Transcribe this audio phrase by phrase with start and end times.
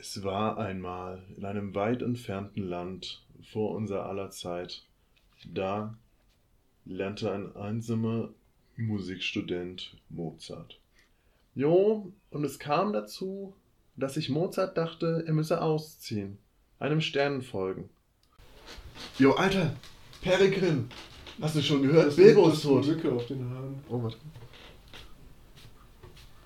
[0.00, 4.86] Es war einmal in einem weit entfernten Land vor unser aller Zeit.
[5.44, 5.94] Da
[6.86, 8.30] lernte ein einsamer
[8.78, 10.80] Musikstudent Mozart.
[11.54, 13.54] Jo, und es kam dazu,
[13.94, 16.38] dass sich Mozart dachte, er müsse ausziehen,
[16.78, 17.90] einem Stern folgen.
[19.18, 19.76] Jo, Alter,
[20.22, 20.88] Peregrin,
[21.42, 22.16] hast du schon gehört?
[22.16, 22.86] Bilbo ist tot.
[22.86, 23.84] Lücke auf den Haaren.
[23.90, 24.16] Oh, warte.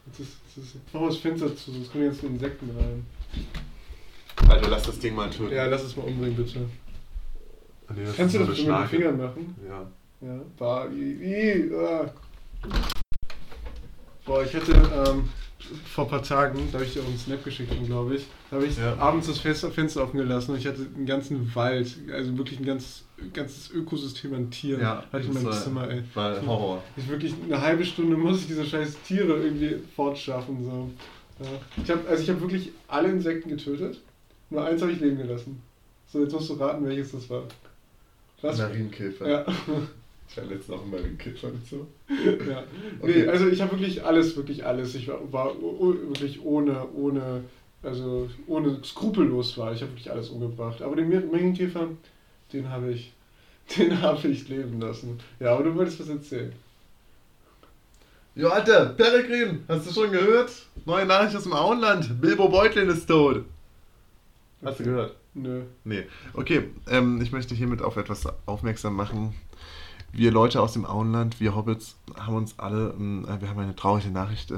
[0.06, 3.06] Jetzt ist, jetzt ist, mach mal das Fenster zu, sonst kommen jetzt Insekten rein.
[4.48, 5.54] Alter, lass das Ding mal töten.
[5.54, 6.60] Ja, lass es mal umbringen, bitte.
[7.88, 8.86] Ah, nee, das Kannst du das mit den.
[8.88, 9.54] Fingern machen?
[9.68, 9.86] Ja.
[10.26, 10.40] Ja.
[10.58, 12.10] Bah, i, i, ah.
[14.24, 15.28] Boah, ich hatte ähm,
[15.84, 18.56] vor ein paar Tagen, da habe ich dir auch einen Snap geschickt, glaube ich, da
[18.56, 18.96] habe ich Ja.
[18.96, 19.68] abends das Fenster,
[20.02, 24.50] offen gelassen und ich hatte einen ganzen Wald, also wirklich ein ganz, ganzes Ökosystem an
[24.50, 26.02] Tieren Ja, hatte ich in meinem Zimmer, ey.
[26.14, 26.82] War Horror.
[26.96, 30.64] Ich wirklich eine halbe Stunde muss ich diese scheiß Tiere irgendwie fortschaffen.
[30.64, 30.90] So.
[31.40, 31.82] Ja.
[31.82, 34.00] Ich habe also ich habe wirklich alle Insekten getötet.
[34.50, 35.60] Nur eins habe ich leben gelassen.
[36.06, 37.44] So, jetzt musst du raten, welches das war.
[38.42, 38.58] Was?
[38.58, 39.28] Marienkäfer.
[39.28, 39.46] Ja.
[40.26, 41.86] Ich war letztens auch ein Marienkäfer und so.
[42.08, 42.64] ja.
[43.00, 43.22] Okay.
[43.22, 44.94] Nee, also ich habe wirklich alles, wirklich alles.
[44.94, 47.44] Ich war, war wirklich ohne, ohne,
[47.82, 49.72] also ohne skrupellos war.
[49.74, 50.82] Ich habe wirklich alles umgebracht.
[50.82, 51.88] Aber den Marienkäfer,
[52.52, 53.12] den habe ich,
[53.76, 55.20] den habe ich leben lassen.
[55.38, 56.52] Ja, aber du wolltest was erzählen.
[58.36, 60.50] Jo, Alter, Peregrin, hast du schon gehört?
[60.86, 62.20] Neue Nachricht aus dem Auenland.
[62.20, 63.44] Bilbo Beutlin ist tot.
[64.64, 65.14] Hast du gehört?
[65.34, 65.62] Nö.
[65.84, 66.06] Nee.
[66.32, 69.36] Okay, ähm, ich möchte hiermit auf etwas aufmerksam machen.
[70.10, 73.76] Wir Leute aus dem Auenland, wir Hobbits, haben uns alle, ähm, äh, wir haben eine
[73.76, 74.56] traurige Nachricht äh,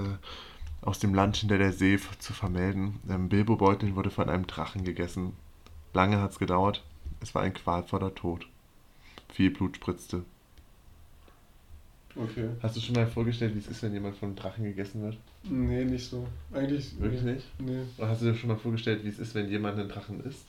[0.80, 2.98] aus dem Land hinter der See zu vermelden.
[3.10, 5.34] Ähm, Bilbo Beutlin wurde von einem Drachen gegessen.
[5.92, 6.82] Lange hat es gedauert.
[7.20, 8.46] Es war ein qualvoller Tod.
[9.30, 10.24] Viel Blut spritzte.
[12.16, 12.48] Okay.
[12.62, 15.16] Hast du schon mal vorgestellt, wie es ist, wenn jemand von einem Drachen gegessen wird?
[15.44, 16.26] Nee, nicht so.
[16.52, 16.98] Eigentlich.
[16.98, 17.32] Wirklich nee.
[17.34, 17.46] nicht?
[17.58, 17.82] Nee.
[17.98, 20.46] Oder hast du dir schon mal vorgestellt, wie es ist, wenn jemand einen Drachen isst?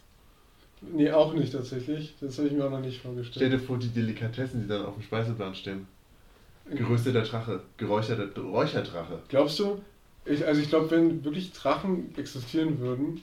[0.82, 2.16] Nee, auch nicht tatsächlich.
[2.22, 3.54] Das habe ich mir auch noch nicht Stell vorgestellt.
[3.54, 5.88] dir vor, die Delikatessen, die dann auf dem Speiseplan stehen.
[6.70, 9.20] Gerösteter Drache, geräucherter Räucherdrache.
[9.30, 9.82] Glaubst du?
[10.26, 13.22] Ich, also ich glaube, wenn wirklich Drachen existieren würden,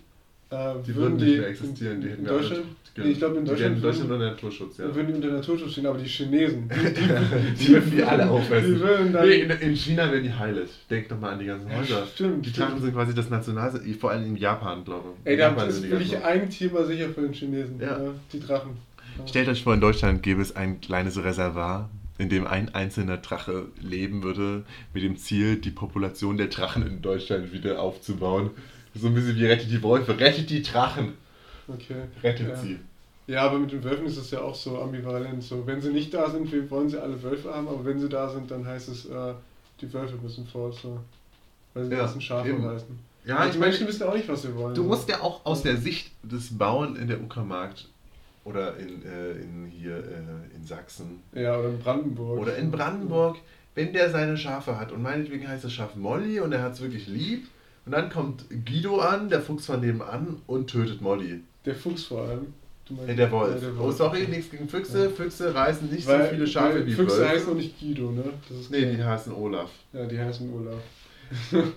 [0.50, 2.00] äh, Die würden würden die nicht mehr existieren.
[2.00, 2.62] Die in, hätten alle- Deutschland,
[2.96, 4.94] nee, ich glaube in Die Deutschland, in Deutschland würden, unter Naturschutz, ja.
[4.94, 8.74] würden die unter Naturschutz stehen, aber die Chinesen, die, Die würden die alle aufessen.
[8.74, 10.70] Die würden dann, Nee, in, in China werden die heilig.
[10.90, 12.06] Denk doch mal an die ganzen Häuser.
[12.12, 12.52] stimmt, Die.
[12.52, 15.30] Drachen sind quasi das National, vor allem in Japan, glaube ich.
[15.30, 17.80] Ey, da ist die wirklich ein Thema sicher für den Chinesen.
[17.80, 17.98] Ja.
[18.32, 18.76] die Drachen.
[19.18, 19.26] Ja.
[19.26, 21.88] Stellt euch vor, in Deutschland gäbe es ein kleines Reservoir,
[22.18, 27.02] in dem ein einzelner Drache leben würde, mit dem Ziel, die Population der Drachen in
[27.02, 28.50] Deutschland wieder aufzubauen.
[28.94, 30.18] So ein bisschen wie rettet die Wölfe.
[30.18, 31.14] Rettet die Drachen.
[31.68, 32.02] Okay.
[32.22, 32.56] Rettet Ja.
[32.56, 32.78] sie.
[33.26, 35.42] Ja, aber mit den Wölfen ist es ja auch so ambivalent.
[35.42, 38.08] So, wenn sie nicht da sind, wir wollen sie alle Wölfe haben, aber wenn sie
[38.08, 39.32] da sind, dann heißt es, äh,
[39.80, 40.74] die Wölfe müssen fort.
[40.80, 41.00] So.
[41.72, 42.64] Weil sie Ja, müssen Schafe eben.
[42.64, 42.98] reißen.
[43.24, 44.74] Ja, Aber ich die meine, Menschen wissen auch nicht, was sie wollen.
[44.74, 44.88] du so.
[44.88, 47.72] musst ja auch aus der Sicht des Bauern in der Uckermark
[48.44, 52.38] oder in, äh, in hier äh, in Sachsen Ja, oder in Brandenburg.
[52.38, 53.38] oder in Brandenburg,
[53.74, 56.82] wenn der seine Schafe hat und meinetwegen heißt das Schaf Molly und er hat es
[56.82, 57.48] wirklich lieb
[57.86, 61.40] und dann kommt Guido an, der Fuchs von nebenan und tötet Molly.
[61.64, 62.54] Der Fuchs vor allem.
[62.86, 63.62] Du meinst- Äh, der Wolf.
[63.62, 65.08] Ja, der Oh, sorry, nichts gegen Füchse.
[65.10, 67.28] Füchse reißen nicht weil, so viele Schafe wie Füchse Wölfe.
[67.30, 68.24] heißen auch nicht Guido, ne?
[68.48, 69.70] Das Nee, die heißen Olaf.
[69.92, 70.80] Ja, die heißen Olaf.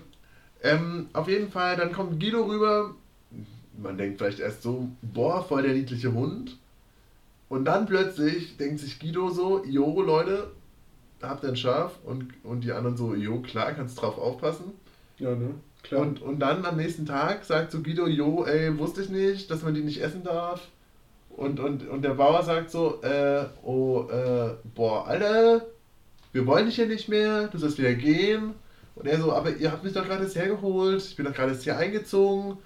[0.62, 2.94] Ähm, auf jeden Fall, dann kommt Guido rüber.
[3.80, 6.56] Man denkt vielleicht erst so, boah, voll der niedliche Hund.
[7.48, 10.50] Und dann plötzlich denkt sich Guido so, jo Leute,
[11.22, 11.92] habt ihr ein Schaf?
[12.04, 14.64] Und, und die anderen so, jo klar, kannst drauf aufpassen.
[15.18, 15.50] Ja, ne?
[15.88, 16.02] Klar.
[16.02, 19.62] Und, und dann am nächsten Tag sagt so Guido, jo, ey, wusste ich nicht, dass
[19.62, 20.68] man die nicht essen darf.
[21.30, 25.66] Und, und, und der Bauer sagt so, äh, oh, äh, boah, Alter,
[26.32, 28.54] wir wollen dich hier nicht mehr, du sollst wieder gehen.
[28.96, 31.52] Und er so, aber ihr habt mich doch gerade jetzt hergeholt, ich bin doch gerade
[31.52, 32.58] jetzt hier eingezogen.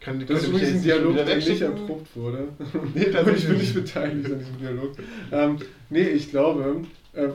[0.00, 2.48] Kann, das ist übrigens ein Dialog, der nicht erprobt wurde.
[2.94, 3.74] Nee, Und tatsächlich ich bin nicht.
[3.74, 4.92] beteiligt an diesem Dialog.
[5.30, 5.58] Ähm,
[5.90, 7.28] nee, ich glaube, äh,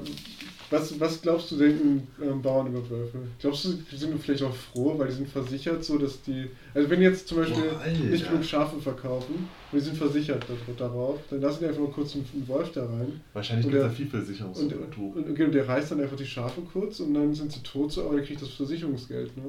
[0.70, 3.20] was, was glaubst du, denken ähm, Bauern über Wölfe?
[3.40, 6.48] Glaubst du, die sind vielleicht auch froh, weil die sind versichert, so dass die.
[6.74, 10.76] Also, wenn jetzt zum Beispiel Boah, nicht genug Schafe verkaufen und die sind versichert dar-
[10.90, 13.22] darauf, dann lassen die einfach mal kurz einen, Wolf da rein.
[13.34, 15.16] Wahrscheinlich Und gibt es da viel Und, und, Versicherungsbetrug.
[15.16, 17.92] und, okay, und der reißt dann einfach die Schafe kurz und dann sind sie tot,
[17.92, 19.44] so, aber der kriegt das Versicherungsgeld, ne?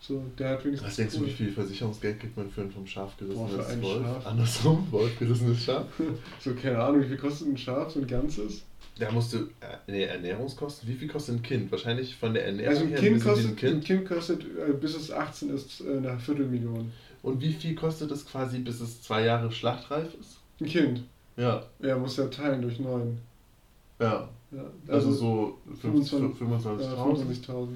[0.00, 0.88] So, der hat wenigstens.
[0.88, 4.02] Was denkst du, wie viel Versicherungsgeld kriegt man für ein vom Schaf gerissenes Wolf?
[4.02, 4.26] Schaf.
[4.26, 5.86] Andersrum, Wolf gerissenes Schaf.
[6.42, 8.62] So, keine Ahnung, wie viel kostet ein Schaf, so ein ganzes?
[9.00, 11.72] Da musst du, äh, nee, Ernährungskosten, wie viel kostet ein Kind?
[11.72, 13.74] Wahrscheinlich von der Ernährung Also ein her Kind kostet, ein Kind.
[13.76, 16.92] ein kind kostet äh, bis es 18 ist, äh, eine Viertelmillion.
[17.22, 20.38] Und wie viel kostet es quasi, bis es zwei Jahre schlachtreif ist?
[20.60, 21.02] Ein Kind.
[21.36, 23.18] Ja, Ja, muss ja teilen durch 9.
[23.98, 24.28] ja.
[24.52, 26.80] Ja, Also, so 25 25.000.
[26.80, 27.68] äh, 25.000.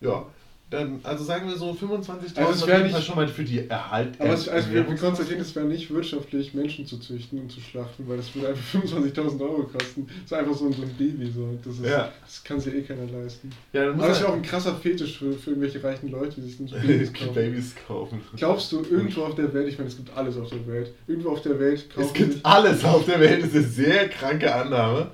[0.00, 0.24] ja.
[0.72, 3.44] Dann, also sagen wir so 25.000 Also es auf wär jeden nicht- schon mal für
[3.44, 4.18] die Erhalt.
[4.18, 8.08] Aber es, also wir, konstatieren, es wäre nicht wirtschaftlich, Menschen zu züchten und zu schlachten,
[8.08, 10.06] weil das würde einfach 25.000 Euro kosten.
[10.06, 11.30] Das ist einfach so ein, so ein Baby.
[11.30, 11.46] So.
[11.62, 12.10] Das, ist, Ja.
[12.24, 13.50] das kann sich eh keiner leisten.
[13.74, 16.48] Ja, Aber das ist ja auch ein krasser Fetisch für, für irgendwelche reichen Leute, die
[16.48, 17.34] sich dann so Babys kaufen.
[17.34, 18.20] Babys kaufen.
[18.36, 21.30] Glaubst du, irgendwo auf der Welt, ich meine, es gibt alles auf der Welt, irgendwo
[21.30, 24.54] auf der Welt kaufen Es gibt alles auf der Welt, das ist eine sehr kranke
[24.54, 25.10] Annahme.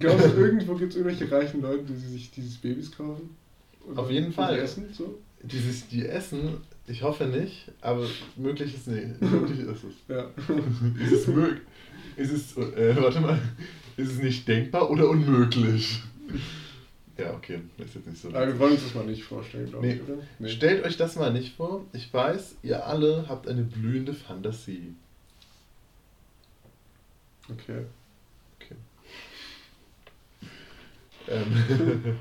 [0.00, 3.36] glaubst du, irgendwo gibt es irgendwelche reichen Leute, die sich dieses Babys kaufen?
[3.94, 4.56] Auf jeden Fall.
[4.56, 5.18] Die essen, so?
[5.42, 6.56] Dieses, die essen,
[6.86, 8.06] ich hoffe nicht, aber
[8.36, 9.20] möglich ist nicht.
[9.20, 9.94] Möglich ist es.
[10.08, 10.30] Ja.
[11.04, 11.60] Ist es möglich?
[12.16, 13.38] Ist es, äh, warte mal,
[13.96, 16.02] ist es nicht denkbar oder unmöglich?
[17.18, 18.28] Ja, okay, ist jetzt nicht so.
[18.28, 19.94] Aber wir wollen uns das mal nicht vorstellen, glaube Nee.
[19.94, 20.18] ich, oder?
[20.38, 20.48] Nee.
[20.48, 21.84] Stellt euch das mal nicht vor.
[21.92, 24.94] Ich weiß, ihr alle habt eine blühende Fantasie.
[27.50, 27.84] Okay.
[28.60, 30.50] Ähm,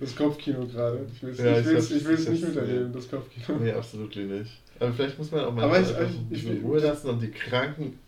[0.00, 1.06] Das Kopfkino gerade.
[1.14, 3.58] Ich will es Ja, nicht ist, miterleben, das Kopfkino.
[3.58, 4.52] nee, absolut nicht.
[4.80, 5.88] Aber vielleicht muss man auch mal Aber ich-
[6.30, 7.98] ich- ich- Ruhe lassen, um die kranken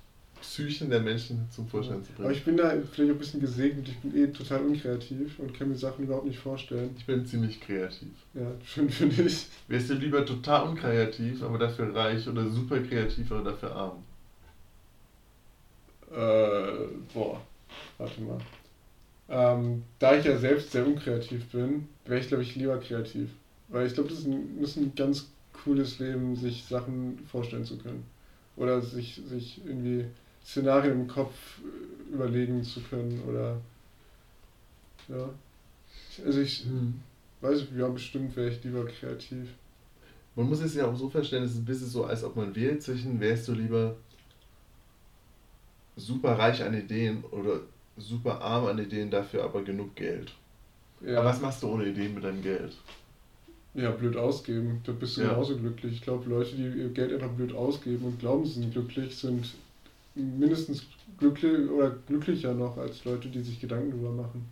[0.40, 2.34] Psychen der Menschen zum Vorschein zu Aber bringen.
[2.38, 3.88] ich bin da vielleicht ein bisschen gesegnet.
[3.88, 6.94] Ich bin eh total unkreativ und kann mir Sachen überhaupt nicht vorstellen.
[6.96, 8.08] Ich bin ziemlich kreativ.
[8.34, 9.46] Ja, schön finde ich.
[9.68, 14.02] Wärst du lieber total unkreativ, aber dafür reich oder super kreativ, aber dafür arm?
[16.10, 17.40] Äh, boah,
[17.98, 18.38] warte mal.
[19.30, 23.30] Ähm, da ich ja selbst sehr unkreativ bin, wäre ich, glaube ich, lieber kreativ.
[23.68, 25.28] Weil ich glaube, das, ist ein- ist ein ganz
[25.64, 28.04] cooles Leben, sich Sachen vorstellen zu können.
[28.56, 30.06] Oder sich, sich irgendwie
[30.44, 33.22] Szenarien im Kopf äh, überlegen zu können.
[33.28, 33.58] Oder.
[35.08, 35.30] Ja.
[36.24, 36.64] Also ich
[37.40, 39.48] weiß, ja, bestimmt wäre ich lieber kreativ.
[40.36, 42.54] Man muss es ja auch so verstehen, es ist ein bisschen so, als ob man
[42.54, 43.96] wählt zwischen, wärst du lieber
[45.96, 47.60] super reich an Ideen oder
[48.00, 50.32] super arm an Ideen, dafür aber genug Geld.
[51.06, 52.72] Ja, Aber was machst du ohne Ideen mit deinem Geld?
[53.72, 54.80] ja blöd ausgeben.
[54.84, 55.28] Da bist du Ja.
[55.28, 55.92] genauso glücklich.
[55.94, 59.46] Ich glaube, Leute, die ihr Geld einfach blöd ausgeben und glauben, sie sind glücklich, sind
[60.16, 60.86] mindestens
[61.18, 64.44] glücklich oder glücklicher noch als Leute, die sich Gedanken darüber machen.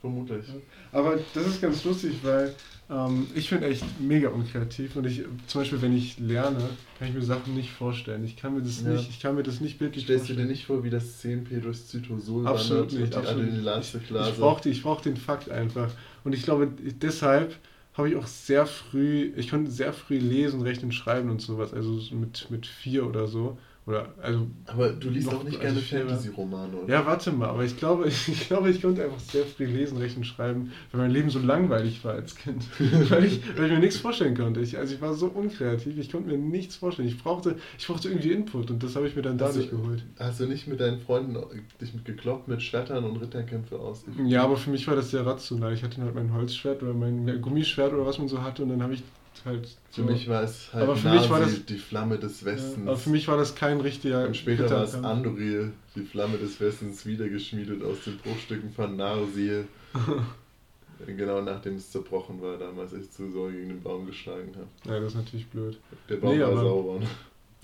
[0.00, 0.46] Vermutlich.
[0.92, 2.54] Aber das ist ganz lustig, weil
[2.92, 6.58] ähm, ich bin echt mega unkreativ und ich zum Beispiel, wenn ich lerne,
[6.98, 8.24] kann ich mir Sachen nicht vorstellen.
[8.24, 8.90] Ich kann mir das Ja.
[8.90, 10.48] nicht, ich kann mir das nicht bildlich Stellst du dir vorstellen.
[10.50, 13.14] nicht vor, wie das 10p durchs Zytosol Absolut nicht.
[13.14, 13.44] Absolut.
[13.44, 14.30] Ich, Adenylatzeklase?
[14.30, 15.90] ich brauche ich brauch den Fakt einfach.
[16.24, 16.68] Und ich glaube,
[17.00, 17.56] deshalb
[17.94, 21.72] habe ich auch sehr früh, ich konnte sehr früh lesen, rechnen, schreiben und sowas.
[21.74, 23.58] Also so mit, mit vier oder so.
[23.84, 26.92] Oder, also, Aber du liest Noch- auch nicht also gerne Fantasy-Romane, oder?
[26.94, 30.22] ja, warte mal, aber ich glaube, ich glaube, ich konnte einfach sehr früh lesen, rechnen,
[30.24, 32.62] schreiben, weil mein Leben so langweilig war als Kind.
[33.10, 34.60] weil, ich, weil ich mir nichts vorstellen konnte.
[34.60, 37.08] Ich, also ich war so unkreativ, ich konnte mir nichts vorstellen.
[37.08, 40.04] Ich brauchte, ich brauchte irgendwie Input und das habe ich mir dann dadurch du- geholt.
[40.16, 41.36] Hast du nicht mit deinen Freunden
[41.80, 44.28] dich mit gekloppt mit Schwertern und Ritterkämpfe ausgeführt?
[44.28, 45.72] Ja, aber für mich war das sehr rational.
[45.74, 48.82] Ich hatte halt mein Holzschwert oder mein Gummischwert oder was man so hatte und dann
[48.82, 49.02] habe ich
[49.44, 49.66] halt.
[49.90, 52.86] Für so- mich war es halt Aber für mich war das- die Flamme des Westens.
[52.86, 54.26] Aber für mich war das kein richtiger.
[54.26, 54.94] und später war es.
[54.94, 59.66] Andoril, die Flamme des Westens, wiedergeschmiedet aus den Bruchstücken von Narsil.
[61.06, 64.68] genau nachdem es zerbrochen war, damals ich zu Säure gegen den Baum geschlagen habe.
[64.94, 65.78] Ja, das ist natürlich blöd.
[66.08, 67.02] Der Baum Nee, war aber- Sauron.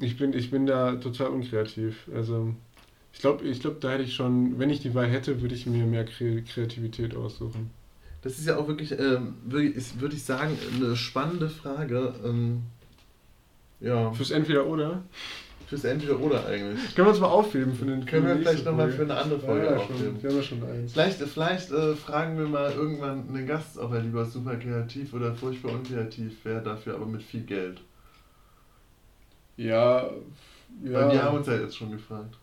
[0.00, 2.06] Ich bin, ich bin da total unkreativ.
[2.14, 2.54] Also,
[3.12, 5.66] ich glaube, ich glaub, da hätte ich schon, wenn ich die Wahl hätte, würde ich
[5.66, 7.70] mir mehr Kre Kreativität aussuchen.
[8.22, 12.14] Das ist ja auch wirklich, ähm, würde ich sagen, eine spannende Frage.
[12.24, 12.62] Ähm,
[13.80, 15.02] ja, Fürs Entweder-Oder.
[15.68, 16.94] fürs Entweder-Oder eigentlich.
[16.96, 18.04] Können wir uns mal aufheben für den.
[18.06, 20.22] Können wir vielleicht nochmal für eine andere Folge ja, ja, schon.
[20.22, 20.92] Wir haben ja schon eins.
[20.92, 25.34] Vielleicht, vielleicht äh, fragen wir mal irgendwann einen Gast, ob er lieber super kreativ oder
[25.34, 27.80] furchtbar unkreativ wäre, dafür aber mit viel Geld.
[29.56, 30.10] Ja,
[30.82, 31.12] Weil ja.
[31.12, 32.36] wir haben uns ja jetzt schon gefragt.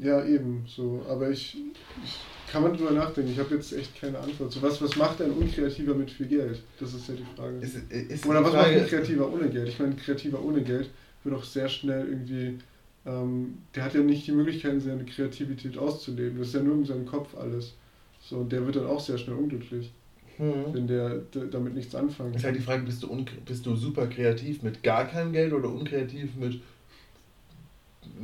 [0.00, 1.04] Ja, eben so.
[1.08, 1.56] Aber ich,
[2.04, 2.18] ich
[2.50, 3.30] kann man drüber nachdenken.
[3.32, 4.52] Ich habe jetzt echt keine Antwort.
[4.52, 6.62] So was, was macht ein Unkreativer mit viel Geld?
[6.80, 7.58] Das ist ja die Frage.
[7.58, 9.68] Ist, ist Oder was Frage, macht ein Kreativer ohne Geld?
[9.68, 10.90] Ich meine, ein Kreativer ohne Geld
[11.24, 12.58] wird auch sehr schnell irgendwie.
[13.04, 16.38] Ähm, der hat ja nicht die Möglichkeit, seine Kreativität auszuleben.
[16.38, 17.74] Das ist ja nur in seinem Kopf alles.
[18.20, 19.90] So, und der wird dann auch sehr schnell unglücklich,
[20.36, 20.72] Hm.
[20.72, 24.06] wenn der d- damit nichts anfangen Ist halt die Frage, bist du, bist du super
[24.06, 26.60] kreativ mit gar keinem Geld oder unkreativ mit,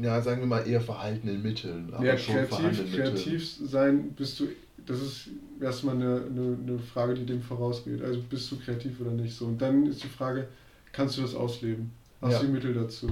[0.02, 4.48] ja, sagen wir mal, eher verhaltenen Mitteln, aber Ja, schon kreativ, kreativ sein bist du,
[4.86, 5.28] das ist
[5.60, 8.02] erstmal eine, eine, eine Frage, die dem vorausgeht.
[8.02, 9.46] Also bist du kreativ oder nicht so.
[9.46, 10.48] Und dann ist die Frage,
[10.92, 11.90] kannst du das ausleben?
[12.20, 12.38] Hast Ja.
[12.40, 13.08] du die Mittel dazu?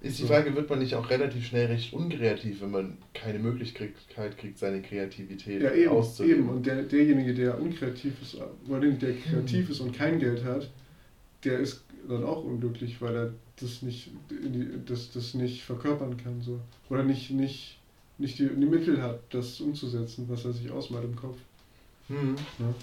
[0.00, 0.24] Ist die.
[0.24, 3.92] Frage, wird man nicht auch relativ schnell recht unkreativ, wenn man keine Möglichkeit
[4.38, 6.40] kriegt, seine Kreativität Ja, eben, auszuleben?
[6.40, 6.48] eben.
[6.48, 10.70] Und der, derjenige, der unkreativ ist, oder der kreativ ist und kein Geld hat,
[11.44, 16.16] der ist dann auch unglücklich, weil er das nicht, in die, das, das nicht verkörpern
[16.16, 16.40] kann.
[16.42, 16.60] So.
[16.88, 17.78] Oder nicht, nicht,
[18.18, 21.38] nicht die, die Mittel hat, das umzusetzen, was er sich ausmalt im Kopf.
[22.08, 22.34] Hm.
[22.58, 22.74] Ne?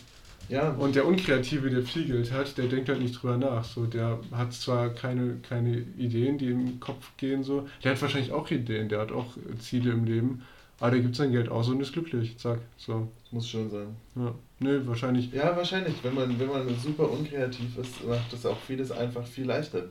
[0.50, 0.72] Ja.
[0.72, 3.66] Und der Unkreative, der viel Geld hat, der denkt halt nicht drüber nach.
[3.66, 7.68] So, der hat zwar keine, keine Ideen, die im Kopf gehen, so.
[7.84, 10.44] Der hat wahrscheinlich auch Ideen, der hat auch Ziele im Leben.
[10.80, 12.38] Aber der gibt sein Geld aus und ist glücklich.
[12.38, 12.60] Zack.
[12.78, 13.08] So.
[13.32, 13.96] Muss schon sein.
[14.16, 14.34] Ja.
[14.60, 15.32] Nö, wahrscheinlich.
[15.34, 15.96] Ja, wahrscheinlich.
[16.04, 19.86] Wenn man, wenn man super unkreativ ist, macht das auch vieles einfach viel leichter.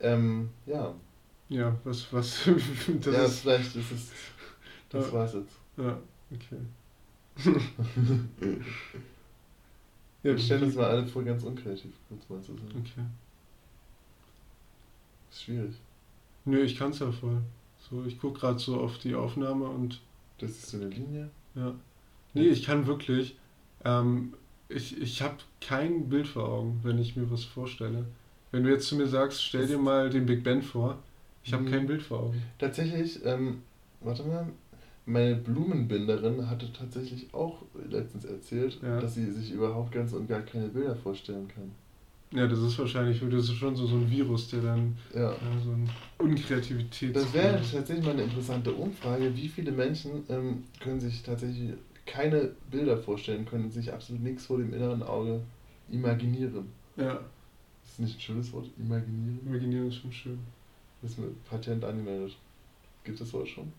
[0.00, 0.94] Ähm, ja.
[1.48, 2.40] Ja, was, was.
[3.00, 4.12] das ja, ist, vielleicht ist es.
[4.90, 5.12] Das ja.
[5.12, 5.54] war's jetzt.
[5.76, 5.98] Ja,
[6.32, 6.56] okay.
[10.22, 12.68] ja, wir stellen uns mal alle vor, ganz unkreativ, kurz mal zu sagen.
[12.78, 13.04] Okay.
[15.30, 15.74] Ist schwierig.
[16.46, 17.42] Nö, ich kann's ja voll.
[17.78, 20.00] So, ich guck gerade so auf die Aufnahme und.
[20.38, 21.28] Das ist so eine Linie?
[21.54, 21.74] Ja.
[22.32, 23.36] Nee, ich kann wirklich.
[23.84, 24.32] Ähm,
[24.70, 28.06] ich ich habe kein Bild vor Augen, wenn ich mir was vorstelle.
[28.50, 30.98] Wenn du jetzt zu mir sagst, stell dir mal den Big Ben vor,
[31.44, 31.70] ich habe mhm.
[31.70, 32.42] kein Bild vor Augen.
[32.58, 33.62] Tatsächlich, ähm,
[34.00, 34.46] warte mal,
[35.06, 39.00] meine Blumenbinderin hatte tatsächlich auch letztens erzählt, ja.
[39.00, 41.70] dass sie sich überhaupt ganz und gar keine Bilder vorstellen kann.
[42.30, 45.30] Ja, das ist wahrscheinlich, das ist schon so, so ein Virus, der dann ja.
[45.30, 45.88] ja so eine
[46.18, 47.16] Unkreativität.
[47.16, 49.34] Das wäre tatsächlich mal eine interessante Umfrage.
[49.34, 51.72] Wie viele Menschen ähm, können sich tatsächlich
[52.04, 55.40] keine Bilder vorstellen, können sich absolut nichts vor dem inneren Auge
[55.90, 56.66] imaginieren?
[56.96, 57.20] Ja.
[57.98, 58.66] Ist nicht ein schönes Wort?
[58.78, 59.40] Imaginieren?
[59.44, 60.38] Imaginieren ist schon schön.
[61.02, 62.36] Das ist mit Patent angemeldet.
[63.02, 63.72] Gibt es das Wort schon?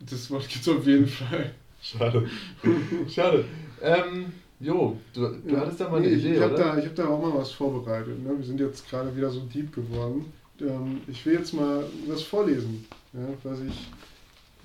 [0.00, 1.54] Das Wort gibt es auf jeden Fall.
[1.82, 2.26] Schade.
[3.10, 3.44] Schade.
[3.82, 6.64] Ähm, jo, du, du hattest da mal eine nee, Idee, ich hab oder?
[6.64, 8.22] Da, ich habe da auch mal was vorbereitet.
[8.22, 8.38] Ne?
[8.38, 10.32] Wir sind jetzt gerade wieder so deep geworden.
[10.58, 13.90] Ähm, ich will jetzt mal was vorlesen, ja, was ich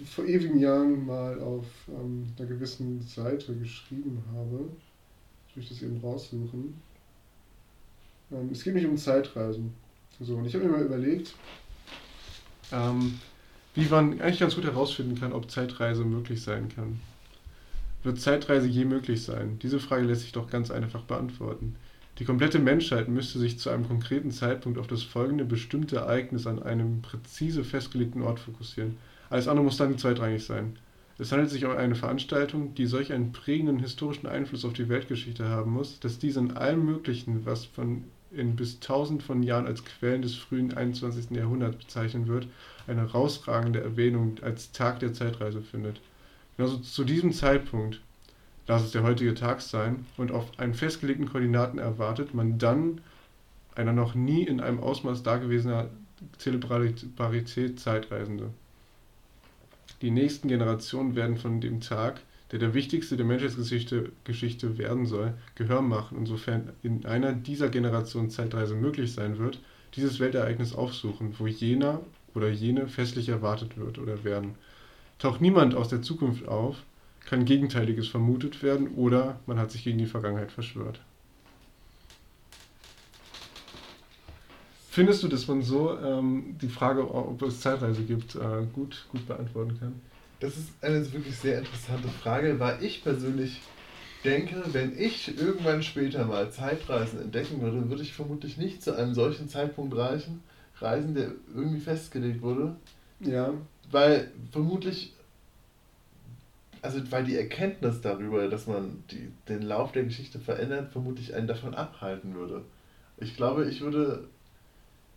[0.09, 4.69] vor ewigen Jahren mal auf ähm, einer gewissen Seite geschrieben habe.
[5.49, 6.75] Ich will das eben raussuchen.
[8.31, 9.73] Ähm, es geht nicht um Zeitreisen.
[10.19, 11.33] So, und ich habe mir mal überlegt,
[12.71, 13.19] ähm,
[13.75, 16.99] wie man eigentlich ganz gut herausfinden kann, ob Zeitreise möglich sein kann.
[18.03, 19.59] Wird Zeitreise je möglich sein?
[19.59, 21.75] Diese Frage lässt sich doch ganz einfach beantworten.
[22.19, 26.61] Die komplette Menschheit müsste sich zu einem konkreten Zeitpunkt auf das folgende bestimmte Ereignis an
[26.63, 28.97] einem präzise festgelegten Ort fokussieren.
[29.29, 30.77] Alles andere muss dann zweitrangig sein.
[31.19, 35.49] Es handelt sich um eine Veranstaltung, die solch einen prägenden historischen Einfluss auf die Weltgeschichte
[35.49, 39.83] haben muss, dass diese in allem Möglichen, was von in bis tausend von Jahren als
[39.85, 41.31] Quellen des frühen 21.
[41.31, 42.47] Jahrhunderts bezeichnet wird,
[42.87, 46.01] eine herausragende Erwähnung als Tag der Zeitreise findet.
[46.55, 48.01] Genauso zu diesem Zeitpunkt,
[48.67, 53.01] lass es der heutige Tag sein, und auf einen festgelegten Koordinaten erwartet man dann
[53.75, 55.89] einer noch nie in einem Ausmaß dagewesener
[56.37, 58.49] Zelebrarität Zeitreisende.
[60.01, 65.33] Die nächsten Generationen werden von dem Tag der der wichtigste der Menschheitsgeschichte Geschichte werden soll,
[65.55, 69.59] Gehör machen, insofern in einer dieser Generation Zeitreise möglich sein wird,
[69.95, 72.01] dieses Weltereignis aufsuchen, wo jener
[72.33, 74.55] oder jene festlich erwartet wird oder werden.
[75.19, 76.77] Taucht niemand aus der Zukunft auf,
[77.25, 81.01] kann Gegenteiliges vermutet werden oder man hat sich gegen die Vergangenheit verschwört.
[84.89, 89.27] Findest du, dass man so ähm, die Frage, ob es Zeitreise gibt, äh, gut, gut
[89.27, 90.01] beantworten kann?
[90.39, 93.59] Das ist eine wirklich sehr interessante Frage, weil ich persönlich
[94.23, 99.13] denke, wenn ich irgendwann später mal Zeitreisen entdecken würde, würde ich vermutlich nicht zu einem
[99.13, 100.43] solchen Zeitpunkt reichen,
[100.79, 102.75] reisen, der irgendwie festgelegt wurde.
[103.19, 103.53] Ja.
[103.89, 105.13] Weil vermutlich,
[106.81, 111.47] also weil die Erkenntnis darüber, dass man die, den Lauf der Geschichte verändert, vermutlich einen
[111.47, 112.63] davon abhalten würde.
[113.17, 114.27] Ich glaube, ich würde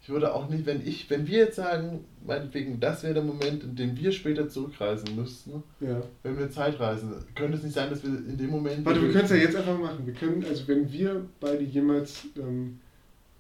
[0.03, 3.63] ich würde auch nicht, wenn ich, wenn wir jetzt sagen, meinetwegen, das wäre der Moment,
[3.63, 6.03] in dem wir später zurückreisen müssten, ja.
[6.23, 8.85] wenn wir Zeitreisen, könnte es nicht sein, dass wir in dem Moment.
[8.87, 10.07] Warte, wir können es ja jetzt einfach machen.
[10.07, 12.81] Wir können, also wenn wir beide jemals ähm,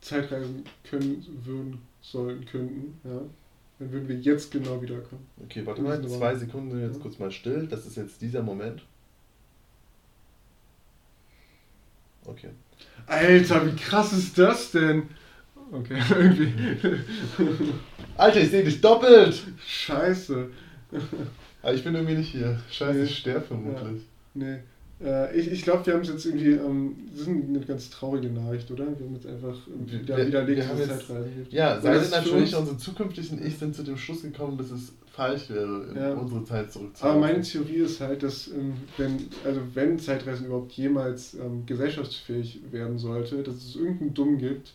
[0.03, 3.23] Zeitreisen können, würden, sollen, könnten, ja,
[3.79, 5.27] dann würden wir jetzt genau wiederkommen.
[5.43, 7.03] Okay, warte mal, zwei Sekunden sind jetzt ja.
[7.03, 7.67] kurz mal still.
[7.69, 8.83] Das ist jetzt dieser Moment.
[12.27, 12.51] Okay.
[13.07, 15.09] Alter, wie krass ist das denn?
[15.73, 16.53] Okay, irgendwie.
[18.17, 19.41] Alter, ich sehe dich doppelt!
[19.65, 20.49] Scheiße.
[21.63, 22.59] Aber ich bin irgendwie nicht hier.
[22.71, 23.05] Scheiße, nee.
[23.05, 24.03] ich sterbe vermutlich.
[24.35, 24.43] Ja.
[24.47, 24.59] Nee.
[25.03, 26.51] Äh, ich ich glaube, wir haben es jetzt irgendwie.
[26.51, 28.87] Ähm, das ist eine ganz traurige Nachricht, oder?
[28.87, 31.53] Wir haben jetzt einfach wieder wir, widerlegt, dass es Zeitreisen gibt.
[31.53, 35.49] Ja, sei denn natürlich, unsere zukünftigen Ich sind zu dem Schluss gekommen, dass es falsch
[35.51, 36.13] wäre, in ja.
[36.13, 37.13] unsere Zeit zurückzukommen.
[37.13, 42.61] Aber meine Theorie ist halt, dass ähm, wenn, also wenn Zeitreisen überhaupt jemals ähm, gesellschaftsfähig
[42.71, 44.73] werden sollte, dass es irgendeinen Dumm gibt,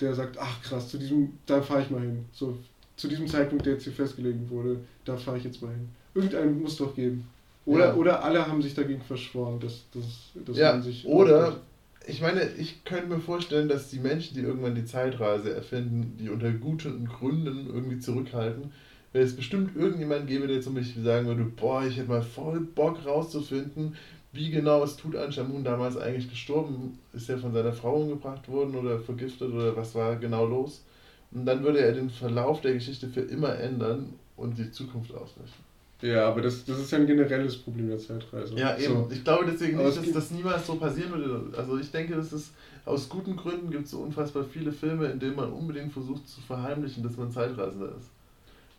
[0.00, 2.24] der sagt, ach krass, zu diesem, da fahre ich mal hin.
[2.32, 2.58] So,
[2.96, 5.88] zu diesem Zeitpunkt, der jetzt hier festgelegt wurde, da fahre ich jetzt mal hin.
[6.14, 7.26] Irgendeinen muss doch geben.
[7.64, 7.94] Oder, ja.
[7.94, 11.04] oder alle haben sich dagegen verschworen, dass, dass, dass ja, man sich.
[11.06, 11.60] Oder,
[12.06, 16.30] ich meine, ich könnte mir vorstellen, dass die Menschen, die irgendwann die Zeitreise erfinden, die
[16.30, 18.72] unter guten Gründen irgendwie zurückhalten,
[19.12, 22.60] wenn es bestimmt irgendjemand gäbe, der zum Beispiel sagen würde, boah, ich hätte mal voll
[22.60, 23.96] Bock rauszufinden,
[24.32, 26.98] wie genau ist Tutanchamun damals eigentlich gestorben?
[27.12, 30.84] Ist er von seiner Frau umgebracht worden oder vergiftet oder was war genau los?
[31.30, 35.68] Und dann würde er den Verlauf der Geschichte für immer ändern und die Zukunft ausrechnen.
[36.00, 38.54] Ja, aber das, das ist ja ein generelles Problem der Zeitreise.
[38.54, 38.94] Ja, eben.
[38.94, 39.08] So.
[39.10, 41.58] Ich glaube deswegen Aber nicht, es dass das niemals so passieren würde.
[41.58, 42.52] Also ich denke, dass es
[42.84, 46.40] aus guten Gründen gibt es so unfassbar viele Filme, in denen man unbedingt versucht zu
[46.40, 48.10] verheimlichen, dass man Zeitreisender ist.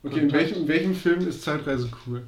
[0.01, 2.24] Okay, in welchem, in welchem Film ist Zeitreise cool?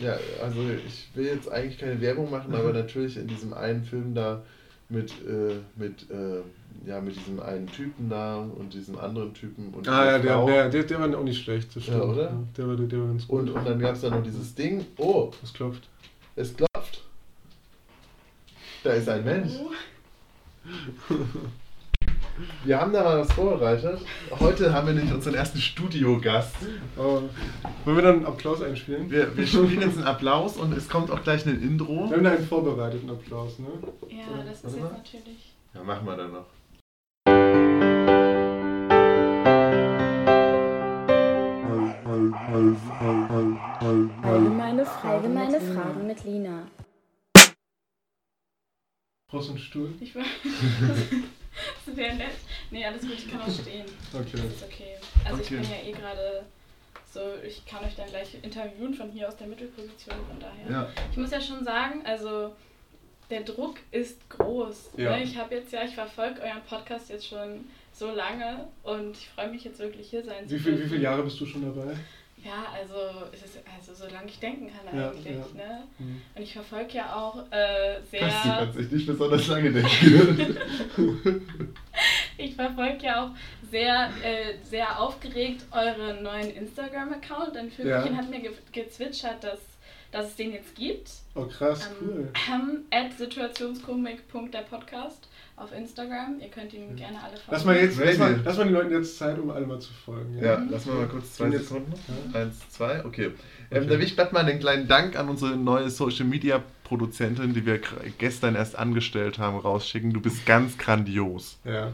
[0.00, 4.14] Ja, also ich will jetzt eigentlich keine Werbung machen, aber natürlich in diesem einen Film
[4.14, 4.42] da
[4.88, 6.40] mit, äh, mit, äh,
[6.88, 10.68] ja, mit diesem einen Typen da und diesem anderen Typen und Ah ja, der der,
[10.68, 12.12] der, der, war auch nicht schlecht, das Ja, stimmt.
[12.12, 12.32] oder?
[12.56, 13.40] Der war, der war ganz gut.
[13.40, 15.88] Und, und dann gab es da noch dieses Ding, oh, Was klopft?
[16.36, 17.02] es klopft.
[18.82, 19.52] Da ist ein Mensch.
[22.64, 24.00] Wir haben da mal was vorbereitet.
[24.40, 26.54] Heute haben wir nämlich unseren ersten Studiogast.
[26.96, 27.22] Oh.
[27.84, 29.08] Wollen wir dann einen Applaus einspielen?
[29.10, 32.08] Wir, wir spielen jetzt einen Applaus und es kommt auch gleich ein Intro.
[32.08, 33.68] Wir haben da einen vorbereiteten Applaus, ne?
[34.08, 34.92] Ja, das ist Warte jetzt mal.
[34.98, 35.54] natürlich.
[35.74, 36.46] Ja, machen wir dann noch.
[44.22, 46.66] Allgemeine, allgemeine Fragen mit Lina.
[49.28, 49.94] Brauchst du einen Stuhl?
[50.00, 50.24] Ich war.
[51.86, 52.34] das wäre nett.
[52.70, 53.86] Nee, alles gut, ich kann auch stehen.
[54.12, 54.30] Okay.
[54.32, 54.94] Das ist okay.
[55.24, 55.42] Also Okay.
[55.56, 56.44] ich bin ja eh gerade
[57.12, 60.70] so, ich kann euch dann gleich interviewen von hier aus der Mittelposition, von daher.
[60.70, 60.88] Ja.
[61.10, 62.54] Ich muss ja schon sagen, also
[63.30, 64.90] der Druck ist groß.
[64.96, 65.16] Ja.
[65.16, 65.22] Ne?
[65.22, 69.48] Ich habe jetzt ja, ich verfolge euren Podcast jetzt schon so lange und ich freue
[69.48, 70.90] mich jetzt wirklich hier sein Wie, zu viel, wie dürfen.
[70.90, 71.94] viele Jahre bist du schon dabei?
[72.44, 72.94] Ja, also,
[73.32, 75.24] es ist, also solange ich denken kann Ja, eigentlich.
[75.26, 75.32] ja.
[75.54, 75.82] Ne?
[75.98, 76.22] Hm.
[76.34, 78.20] Und ich verfolge ja auch äh, sehr.
[78.20, 80.56] Das, du kannst dich nicht besonders lange denken.
[82.36, 83.30] Ich verfolge ja auch
[83.70, 87.56] sehr, äh, sehr aufgeregt euren neuen Instagram-Account.
[87.56, 88.18] Ein Vögelchen Ja.
[88.18, 89.60] hat mir ge gezwitschert, dass,
[90.10, 91.08] dass es den jetzt gibt.
[91.36, 92.28] Oh krass, cool.
[92.52, 96.40] Ähm, at situationskomik.der-podcast auf Instagram.
[96.40, 97.50] Ihr könnt ihn gerne alle folgen.
[97.50, 99.92] Lass mal jetzt, lass mal, lass mal den Leuten jetzt Zeit, um alle mal zu
[99.92, 100.36] folgen.
[100.38, 101.92] Ja, lass mal, mal kurz zwei Sekunden.
[102.32, 102.40] Ja.
[102.40, 103.26] Eins, zwei, okay.
[103.26, 103.34] Ähm,
[103.70, 103.86] Okay.
[103.86, 107.64] da will ich gerade mal einen kleinen Dank an unsere neue Social Media Produzentin, die
[107.64, 107.80] wir
[108.18, 110.12] gestern erst angestellt haben, rausschicken.
[110.12, 111.58] Du bist ganz grandios.
[111.64, 111.92] Ja.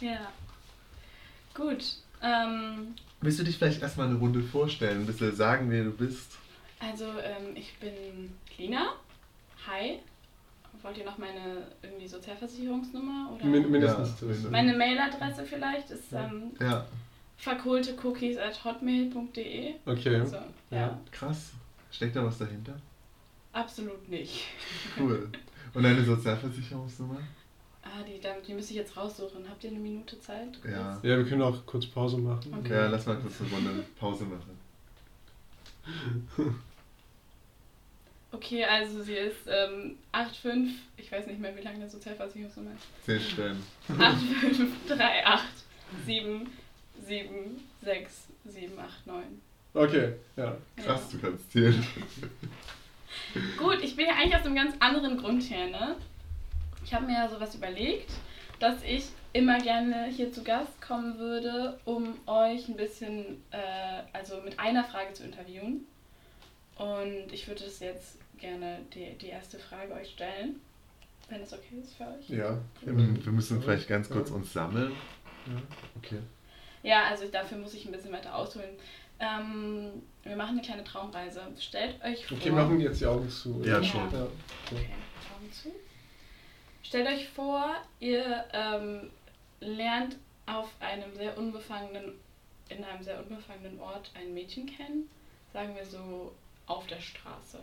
[0.00, 0.18] Ja.
[1.54, 1.84] Gut.
[2.22, 6.38] Ähm, Willst du dich vielleicht erstmal eine Runde vorstellen, ein bisschen sagen, wer du bist?
[6.80, 8.94] also, ähm, ich bin Lina.
[9.68, 10.00] Hi.
[10.82, 13.32] Wollt ihr noch meine irgendwie Sozialversicherungsnummer?
[13.34, 13.44] Oder?
[13.44, 14.50] Min mindestens Ja.
[14.50, 16.86] Meine Mailadresse vielleicht ist ähm, Ja,
[17.36, 19.74] fakultecookies at hotmail.de.
[19.86, 20.26] Okay.
[20.26, 20.44] So, ja.
[20.70, 20.98] Ja.
[21.10, 21.52] krass.
[21.90, 22.74] Steckt da was dahinter?
[23.52, 24.46] absolut nicht.
[24.98, 25.28] Cool.
[25.74, 27.18] Und deine Sozialversicherungsnummer?
[27.82, 29.46] Ah, die, dann- die müsste ich jetzt raussuchen.
[29.48, 30.58] Habt ihr eine Minute Zeit?
[30.64, 30.98] Ja.
[31.02, 32.54] Ja, wir können auch kurz Pause machen.
[32.60, 32.72] Okay.
[32.72, 34.58] Ja, lass mal kurz eine Runde Pause machen.
[38.32, 43.04] Okay, also sie ist ähm, 85, ich weiß nicht mehr, wie lange eine Sozialversicherungsnummer ist.
[43.04, 43.62] Zehn Stellen.
[43.88, 45.64] 8538
[46.06, 46.50] 7
[47.06, 49.22] 7 6 7 8 9.
[49.74, 50.56] Okay, ja.
[50.76, 51.86] Krass, du kannst zählen.
[53.58, 55.96] Gut, ich bin ja eigentlich aus einem ganz anderen Grund her, ne?
[56.84, 58.10] Ich habe mir ja sowas überlegt,
[58.58, 64.40] dass ich immer gerne hier zu Gast kommen würde, um euch ein bisschen, äh, also
[64.42, 65.86] mit einer Frage zu interviewen.
[66.76, 70.60] Und ich würde es jetzt gerne die, die erste Frage euch stellen,
[71.30, 72.28] wenn es okay ist für euch.
[72.28, 72.58] Ja.
[72.82, 74.92] Wir wir müssen vielleicht ganz kurz uns sammeln.
[75.46, 75.62] Ja.
[75.96, 76.18] Okay.
[76.82, 78.70] Ja, also dafür muss ich ein bisschen weiter ausholen.
[79.20, 81.40] Ähm, wir machen eine kleine Traumreise.
[81.58, 82.36] Stellt euch vor.
[82.36, 83.56] Okay, machen wir jetzt die Augen zu.
[83.56, 83.66] oder?
[83.68, 83.84] Ja, Ja.
[83.84, 84.12] schon.
[84.12, 84.26] Ja.
[84.66, 84.88] Okay,
[85.34, 85.70] Augen zu.
[86.82, 89.10] Stellt euch vor, ihr ähm,
[89.60, 92.14] lernt auf einem sehr unbefangenen,
[92.68, 95.08] in einem sehr unbefangenen Ort ein Mädchen kennen,
[95.52, 96.34] sagen wir so
[96.66, 97.60] auf der Straße.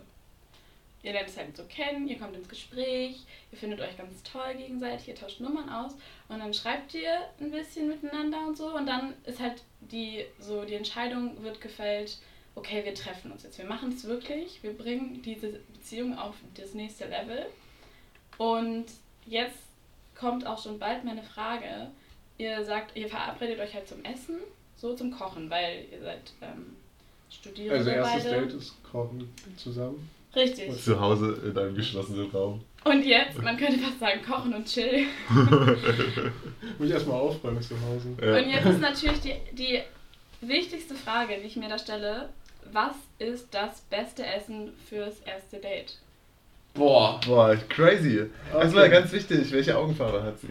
[1.01, 3.17] Ihr lernt es halt so kennen, ihr kommt ins Gespräch,
[3.51, 5.93] ihr findet euch ganz toll gegenseitig, ihr tauscht Nummern aus
[6.27, 10.65] und dann schreibt ihr ein bisschen miteinander und so und dann ist halt die so
[10.65, 12.17] die Entscheidung wird gefällt,
[12.55, 16.73] okay, wir treffen uns jetzt, wir machen es wirklich, wir bringen diese Beziehung auf das
[16.73, 17.45] nächste Level
[18.37, 18.85] und
[19.25, 19.59] jetzt
[20.15, 21.87] kommt auch schon bald meine Frage.
[22.37, 24.37] Ihr sagt, ihr verabredet euch halt zum Essen,
[24.75, 26.75] so zum Kochen, weil ihr seid ähm,
[27.29, 28.41] Studierende Also erstes beide.
[28.41, 30.09] Date ist Kochen zusammen.
[30.35, 30.83] Richtig.
[30.83, 32.61] Zu Hause in einem geschlossenen Raum.
[32.83, 35.07] Und jetzt, man könnte fast sagen, kochen und chillen.
[36.77, 38.09] Muss ich erstmal aufräumen zu Hause.
[38.09, 39.79] Und jetzt ist natürlich die, die
[40.41, 42.29] wichtigste Frage, die ich mir da stelle.
[42.71, 45.97] Was ist das beste Essen fürs erste Date?
[46.75, 47.19] Boah.
[47.25, 48.29] Boah, crazy.
[48.53, 48.75] Das Okay.
[48.75, 49.51] war ganz wichtig.
[49.51, 50.47] Welche Augenfarbe hat sie?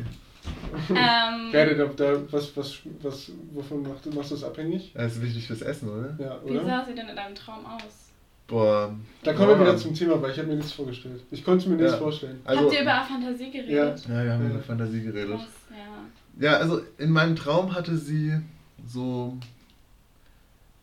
[0.90, 4.92] Ähm, Werde da, da, was, was, was, wovon machst du, machst du das abhängig?
[4.94, 6.16] Das ist wichtig fürs Essen, oder?
[6.18, 6.64] Ja, wie oder?
[6.64, 8.07] sah sie denn in deinem Traum aus?
[8.48, 8.94] Boah.
[9.22, 9.61] Da kommen wir Boah.
[9.66, 11.22] wieder zum Thema, weil ich habe mir nichts vorgestellt.
[11.30, 11.98] Ich konnte mir nichts Ja.
[11.98, 12.40] vorstellen.
[12.44, 14.04] Also, Habt ihr über Fantasie geredet?
[14.08, 14.50] ja, wir haben Ja.
[14.50, 15.37] über Fantasie geredet.
[15.37, 16.50] Krass, ja.
[16.50, 18.40] Ja, also in meinem Traum hatte sie
[18.87, 19.37] so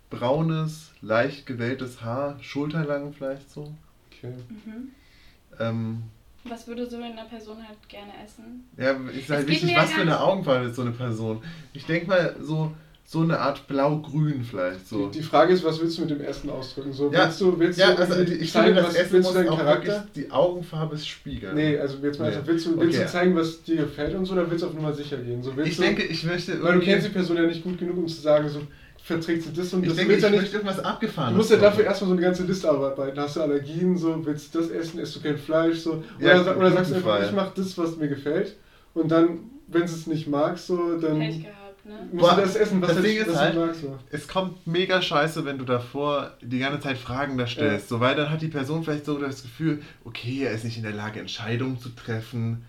[0.10, 3.74] braunes, leicht gewelltes Haar, schulterlang vielleicht so.
[4.12, 4.34] Okay.
[4.50, 4.90] Mhm.
[5.60, 6.04] Ähm,
[6.44, 8.64] Was würde so eine Person halt gerne essen?
[8.78, 11.42] ja, ist halt wichtig, was ja für eine Augenfarbe ist so eine Person.
[11.74, 12.72] Ich denke mal so,
[13.08, 15.08] so eine Art blau-grün vielleicht so.
[15.10, 16.92] Die, die Frage ist, was willst du mit dem Essen ausdrücken?
[16.92, 19.26] So, Ja, willst du, willst ja, du also ich zeigen, finde, das was Essen willst
[19.28, 19.88] muss du deinen auch Charakter?
[19.88, 21.54] wirklich die Augenfarbe spiegeln.
[21.56, 22.36] Nee, also jetzt mal, Nee.
[22.36, 23.06] also willst, du, willst Okay.
[23.06, 25.44] du zeigen, was dir gefällt und so, oder willst du auf Nummer sicher gehen?
[25.44, 27.98] So, ich du, denke, ich möchte weil du kennst die Person ja nicht gut genug,
[27.98, 28.62] um zu sagen, so
[29.04, 29.98] verträgt sie das und ich das.
[29.98, 31.34] denke, du ich willst ja möchte nicht, irgendwas abgefahren.
[31.34, 33.20] du musst ja dafür erstmal so eine ganze Liste arbeiten.
[33.20, 36.04] Hast du Allergien, so willst du das essen, isst du kein Fleisch, so.
[36.20, 38.56] Oder, Ja, oder sagst du einfach, ich mach das, was mir gefällt.
[38.96, 42.10] Und dann, wenn du es nicht magst, so, dann Pech gehabt, ne?
[42.12, 43.82] musst du das essen, was, das Ding ist halt- magst.
[43.82, 43.98] So.
[44.12, 47.90] Es kommt mega scheiße, wenn du davor die ganze Zeit Fragen da stellst.
[47.90, 50.84] So, weil dann hat die Person vielleicht so das Gefühl, okay, er ist nicht in
[50.84, 52.66] der Lage, Entscheidungen zu treffen.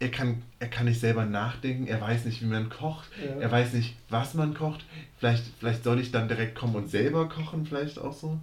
[0.00, 3.40] Er kann, er kann nicht selber nachdenken, er weiß nicht, wie man kocht, Ja.
[3.40, 4.84] er weiß nicht, was man kocht.
[5.18, 8.38] Vielleicht, vielleicht soll ich dann direkt kommen und selber kochen, vielleicht auch so.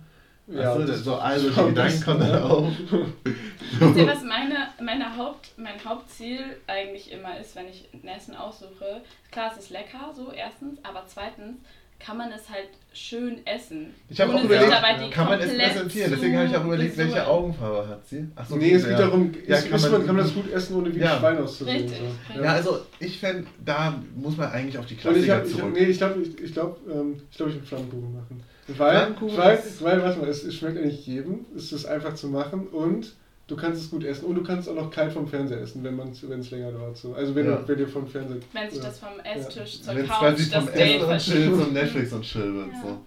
[0.47, 2.43] Ja, du, das- so also die Gedanken kommen dann ja.
[2.43, 2.67] auf.
[3.79, 8.35] Wisst ihr, was meine, meine Haupt, mein Hauptziel eigentlich immer ist, wenn ich ein Essen
[8.35, 9.01] aussuche?
[9.31, 11.57] Klar, es ist lecker, so erstens, aber zweitens
[11.99, 13.87] kann man es halt schön essen.
[14.09, 16.09] Ich habe ohne auch überlegt, dabei die kann man es präsentieren?
[16.09, 17.27] zu Deswegen habe ich auch überlegt, welche.
[17.27, 18.27] Augenfarbe hat sie.
[18.35, 18.89] Ach so, nee, es ja.
[18.89, 21.17] geht darum, Ja, ist, kann man- kann man das gut essen, ohne wie ein Ja.
[21.17, 21.77] Schwein auszusehen.
[21.77, 22.03] Richtig, So.
[22.05, 22.43] richtig.
[22.45, 25.53] Ja, also ich fände, da muss man eigentlich auf die Und ich Klassiker habe, ich
[25.53, 25.73] hab, zurück.
[25.73, 28.43] nee, ich glaube, ich, ich glaube, ähm, ich, glaub, ich will Flammkuchen machen.
[28.67, 32.27] Weil, Flammkuchen weil, weil, warte mal, es, es schmeckt eigentlich jedem, es ist einfach zu
[32.27, 33.13] machen und
[33.47, 35.97] du kannst es gut essen und du kannst auch noch kalt vom Fernseher essen, wenn
[35.97, 36.97] wenn es länger dauert.
[36.97, 37.13] So.
[37.13, 37.57] Also wenn, Ja.
[37.57, 38.37] du, wenn dir vom Fernseher...
[38.53, 38.85] Wenn sich ja.
[38.85, 42.13] das vom Esstisch zur Wenn es Couch das vom Date Essen und Chill zum Netflix
[42.13, 42.67] und Chill wird.
[42.73, 42.81] Ja.
[42.81, 42.97] So.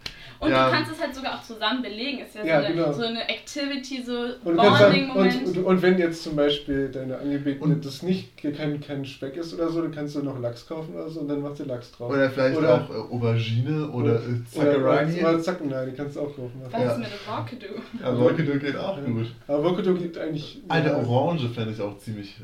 [0.40, 0.66] Und Ja.
[0.66, 2.20] du kannst es halt sogar auch zusammen belegen.
[2.20, 2.92] Ist ja, Ja, so, eine, genau.
[2.92, 4.12] so eine Activity, so
[4.48, 5.46] Und, Bonding-Moment.
[5.48, 9.36] und, und, und wenn jetzt zum Beispiel deine Angebetene Und- das nicht kein, kein Speck
[9.36, 11.64] ist oder so, dann kannst du noch Lachs kaufen oder so und dann macht sie
[11.64, 12.12] Lachs drauf.
[12.12, 14.18] Oder vielleicht Oder- auch äh, Aubergine oder äh,
[14.54, 15.20] Oder, Zaccarani.
[15.20, 16.52] oder Zacken, nein, die kannst du auch kaufen.
[16.70, 16.92] Was Ja.
[16.92, 18.22] ist mit Avocado?
[18.22, 19.26] Rocket geht auch gut.
[19.48, 20.60] Aber Avocado geht eigentlich...
[20.68, 22.36] Eine ja, Orange fände ich auch ziemlich,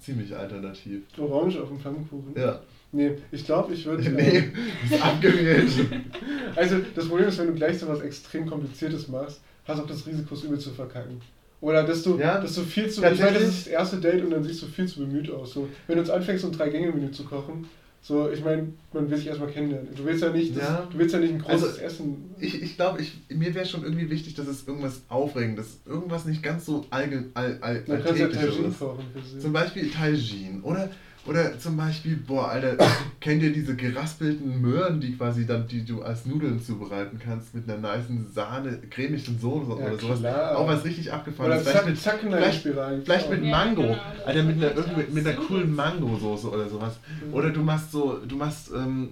[0.00, 1.02] ziemlich alternativ.
[1.18, 2.34] Orange auf dem Pfannkuchen.
[2.36, 2.60] Ja.
[2.92, 4.02] Nee, ich glaube, ich würde...
[4.10, 4.50] Nee,
[4.90, 5.70] ist abgewählt.
[6.56, 9.88] Also das Problem ist, wenn du gleich so was extrem Kompliziertes machst, hast du auch
[9.88, 11.20] das Risiko, es übel zu verkacken.
[11.62, 13.02] Oder dass du, Ja, dass du viel zu...
[13.02, 15.54] Ich meine, das ist das erste Date und dann siehst du viel zu bemüht aus.
[15.54, 17.66] So, wenn du jetzt anfängst, so ein Drei-Gänge-Menü zu kochen,
[18.04, 19.88] so, ich meine, man will sich erstmal kennenlernen.
[19.94, 20.88] Du willst ja nicht, das, Ja.
[20.90, 22.24] du willst ja nicht ein großes Also, Essen.
[22.40, 26.42] Ich, ich glaube, ich, mir wäre schon irgendwie wichtig, dass es irgendwas Aufregendes, irgendwas nicht
[26.42, 28.78] ganz so allge, all, all, alltägliches ist.
[28.80, 29.04] kochen.
[29.38, 30.60] Zum Beispiel Tagine.
[30.62, 30.90] Oder,
[31.24, 32.76] oder zum Beispiel, boah, Alter,
[33.20, 37.70] kennt ihr diese geraspelten Möhren, die quasi dann, die du als Nudeln zubereiten kannst mit
[37.70, 40.18] einer nicen Sahne, cremigen Soße Ja, oder sowas.
[40.20, 40.58] klar.
[40.58, 41.68] Auch was richtig abgefahren Oder ist.
[41.68, 42.62] Vielleicht mit, vielleicht-
[43.04, 43.82] vielleicht mit Ja, Mango.
[43.82, 45.74] genau, Alter, mit einer, irgendwie, mit einer coolen.
[45.74, 46.94] Mango-Soße oder sowas.
[47.28, 47.34] Mhm.
[47.34, 49.10] Oder du machst so, du machst ähm,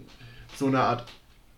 [0.57, 1.05] so eine Art,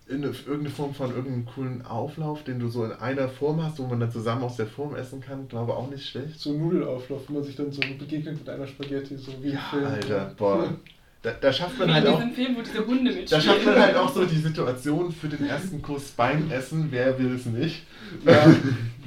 [0.08, 3.86] in irgendeine Form von irgendeinem coolen Auflauf, den du so in einer Form hast, wo
[3.86, 5.48] man dann zusammen aus der Form essen kann.
[5.48, 6.38] Glaube auch nicht schlecht.
[6.38, 9.54] So ein Nudelauflauf, wo man sich dann so begegnet mit einer Spaghetti, so wie im
[9.54, 9.84] Ja, Film.
[9.86, 10.74] Alter, boah.
[11.22, 12.16] Da, da schafft man in halt auch.
[12.16, 13.26] diesem Film, wo diese Hunde mitspielen.
[13.28, 16.88] Da schafft man halt auch so die Situation für den ersten Kuss beim Essen.
[16.90, 17.84] Wer will es nicht?
[18.26, 18.52] Ja.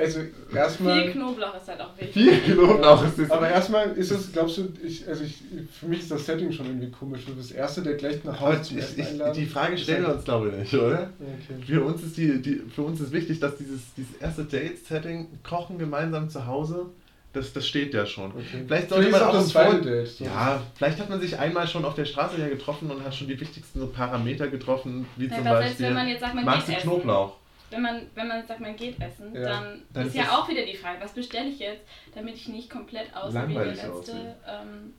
[0.00, 0.20] Also
[0.54, 1.02] erstmal.
[1.02, 2.12] Viel Knoblauch ist halt auch wichtig.
[2.14, 3.30] Viel Knoblauch ist das.
[3.30, 5.38] Aber erstmal ist es, glaubst du, ich, also ich,
[5.78, 7.20] für mich ist das Setting schon irgendwie komisch.
[7.26, 10.08] Du bist das Erste, der gleich nach Hause zum ich, ich, die Frage stellen wir
[10.08, 11.10] halt- uns, glaube ich, nicht, oder?
[11.20, 11.62] Okay.
[11.66, 15.78] Für uns ist, die, die, für uns ist wichtig, dass dieses, dieses erste Date-Setting, Kochen
[15.78, 16.86] gemeinsam zu Hause,
[17.32, 18.30] das, das steht ja schon.
[18.32, 18.64] Okay.
[18.66, 20.08] Vielleicht sollte man ist auch das zweite Date.
[20.08, 20.24] So.
[20.24, 23.28] Ja, vielleicht hat man sich einmal schon auf der Straße ja getroffen und hat schon
[23.28, 26.34] die wichtigsten so Parameter getroffen, wie Ja, zum was heißt, Beispiel, wenn man jetzt sagt,
[26.34, 26.82] man magst du essen?
[26.82, 27.36] Knoblauch?
[27.70, 29.42] Wenn man, wenn man sagt, man geht essen, Ja.
[29.42, 32.68] dann, Dann ist ja auch wieder die Frage, was bestelle ich jetzt, damit ich nicht
[32.68, 34.36] komplett aussehe wie der letzte.
[34.46, 34.92] Ähm,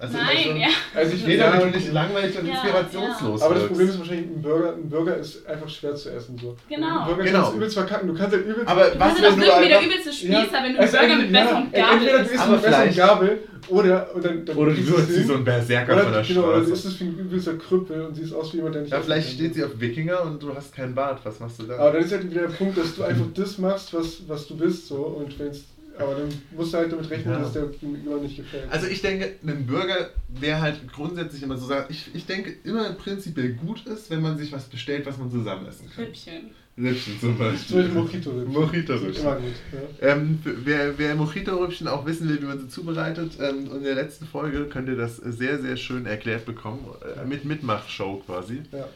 [0.00, 0.68] Also nein, schon- ja.
[0.94, 3.66] Also ich Nee, ja, nicht langweilig und Ja, inspirationslos Aber das.
[3.66, 6.38] Problem ist wahrscheinlich, ein Burger, ein Burger ist einfach schwer zu essen.
[6.40, 6.56] So.
[6.68, 7.00] Genau.
[7.00, 7.38] Ein Burger Genau.
[7.38, 8.08] kannst du übelst verkacken.
[8.08, 8.66] Du kannst halt übelst.
[8.68, 11.08] Aber Du was, kannst ja wenn doch du der übelste Spießer, wenn du also einen
[11.08, 12.48] Burger mit Messer und ja, Gabel Entweder du isst.
[12.50, 12.96] mit Messer und.
[12.96, 14.14] Gabel oder.
[14.14, 16.40] Und dann, dann Oder du wirst es wie so ein Berserker Oder, von der genau,
[16.44, 16.72] oder du Straße.
[16.72, 19.28] isst es wie ein übelster Krüppel und siehst aus wie jemand, der nicht Ja, vielleicht
[19.28, 19.34] kann.
[19.36, 21.20] steht sie auf Wikinger und du hast keinen Bart.
[21.24, 21.76] Was machst du da?
[21.78, 24.56] Aber dann ist halt wieder der Punkt, dass du einfach das machst, was, was du
[24.56, 24.86] bist.
[24.88, 24.96] So.
[24.96, 25.60] Und wenn's,
[26.00, 27.40] aber dann musst du halt damit rechnen, Ja.
[27.40, 28.70] dass der Gegenüber nicht gefällt.
[28.70, 32.92] Also ich denke, ein Burger wäre halt grundsätzlich immer so sagen, ich, ich denke immer
[32.92, 36.04] prinzipiell gut ist, wenn man sich was bestellt, was man zusammen essen kann.
[36.04, 36.50] Rippchen.
[36.78, 37.94] Rippchen zum Zum Beispiel Beispiel.
[38.00, 38.30] Mojito.
[38.32, 39.22] Mojito-Rippchen.
[39.22, 39.52] Immer gut.
[40.00, 40.08] Ja.
[40.08, 44.26] Ähm, wer wer Mojito-Rüppchen auch wissen will, wie man sie zubereitet, ähm, in der letzten
[44.26, 46.86] Folge könnt ihr das sehr, sehr schön erklärt bekommen.
[47.20, 48.62] Äh, mit Mitmachshow quasi.
[48.72, 48.88] Ja.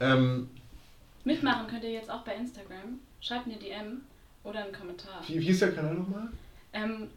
[0.00, 0.48] Ähm,
[1.24, 2.98] Mitmachen könnt ihr jetzt auch bei Instagram.
[3.20, 4.00] Schreibt mir DM.
[4.42, 5.22] Oder einen Kommentar.
[5.26, 6.28] Wie, wie ist der Kanal nochmal?
[6.72, 7.08] Ähm,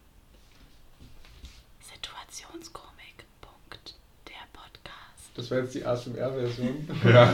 [1.82, 3.26] Situationskomik.
[3.42, 3.94] Punkt.
[4.28, 5.30] Der Podcast.
[5.36, 6.88] Das war jetzt die ASMR-Version.
[7.06, 7.34] Ja.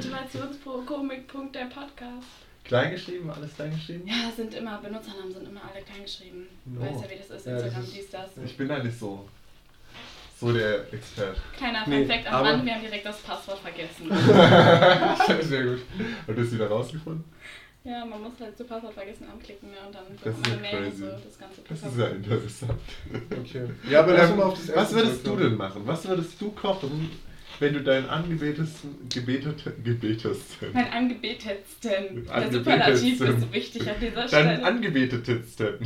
[0.00, 1.28] Situationskomik.
[1.28, 1.54] Punkt.
[1.54, 2.26] Der Podcast.
[2.64, 4.06] klein geschrieben, alles klein geschrieben?
[4.06, 6.46] Ja, sind immer, Benutzernamen sind immer alle klein geschrieben.
[6.64, 6.80] No.
[6.80, 8.30] Weißt ja, wie das ist, Ja, das Instagram, ist- dies, das.
[8.44, 9.28] Ich bin da nicht so.
[10.40, 11.36] So der Expert.
[11.56, 14.10] Kleiner Nee, Fact am Rand, wir haben direkt das Passwort vergessen.
[15.48, 15.82] Sehr gut.
[16.26, 17.22] Hast du es wieder rausgefunden?
[17.84, 20.52] Ja, man muss halt so Passwort vergessen anklicken ne, und dann Das ist ja man
[20.52, 21.00] eine Mail und crazy.
[21.02, 21.92] so das ganze Das Passwort.
[21.92, 22.80] ist ja interessant.
[23.30, 23.64] Okay.
[23.90, 25.82] Ja, aber lass Ähm, mal auf das was würdest du denn machen?
[25.84, 27.10] Was würdest du kochen,
[27.58, 32.24] wenn du deinen angebetesten, gebetet, gebetesten, Mein angebetetsten.
[32.26, 32.52] Der Angebetetsten.
[32.64, 34.64] Superlativ ist so wichtig an dieser deinen Stelle.
[34.64, 35.78] angebetetesten,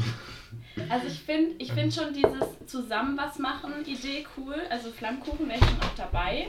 [0.88, 4.54] Also ich finde ich find schon dieses zusammen was machen Idee cool.
[4.70, 6.46] Also Flammkuchen wäre ich schon auch dabei.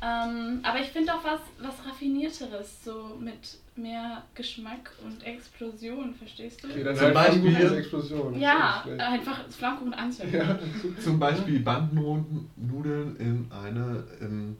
[0.00, 6.62] Ähm, aber ich finde auch was, was raffinierteres, so mit mehr Geschmack und Explosion, verstehst
[6.62, 6.68] du?
[6.68, 8.38] Okay, dann Zum halt Beispiel- Explosion.
[8.38, 10.36] ja, einfach Flammkuchen anzünden.
[10.38, 10.58] Ja,
[11.02, 14.56] zum Beispiel Bandnudeln in eine, in,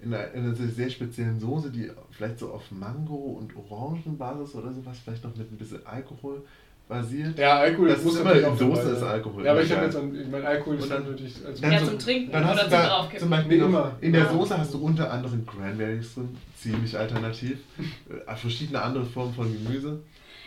[0.00, 4.72] in einer, in einer sehr speziellen Soße, die vielleicht so auf Mango- und Orangenbasis oder
[4.72, 6.42] sowas, vielleicht noch mit ein bisschen Alkohol
[6.90, 7.38] basiert.
[7.38, 9.02] ja Alkohol Das muss ist immer in Soße ist.
[9.02, 9.44] Alkohol.
[9.44, 9.76] Ja, aber ich Ja.
[9.76, 12.32] habe jetzt an, ich mein Alkohol ist dann- natürlich als dann Ja, so- zum Trinken
[12.32, 13.18] Dann hast oder du zum Draufkippen.
[13.20, 13.92] zum Beispiel Nee, immer.
[14.02, 14.28] in der.
[14.28, 17.58] Soße hast du unter anderem Cranberries drin, ziemlich alternativ,
[18.26, 20.00] äh, verschiedene andere Formen von Gemüse.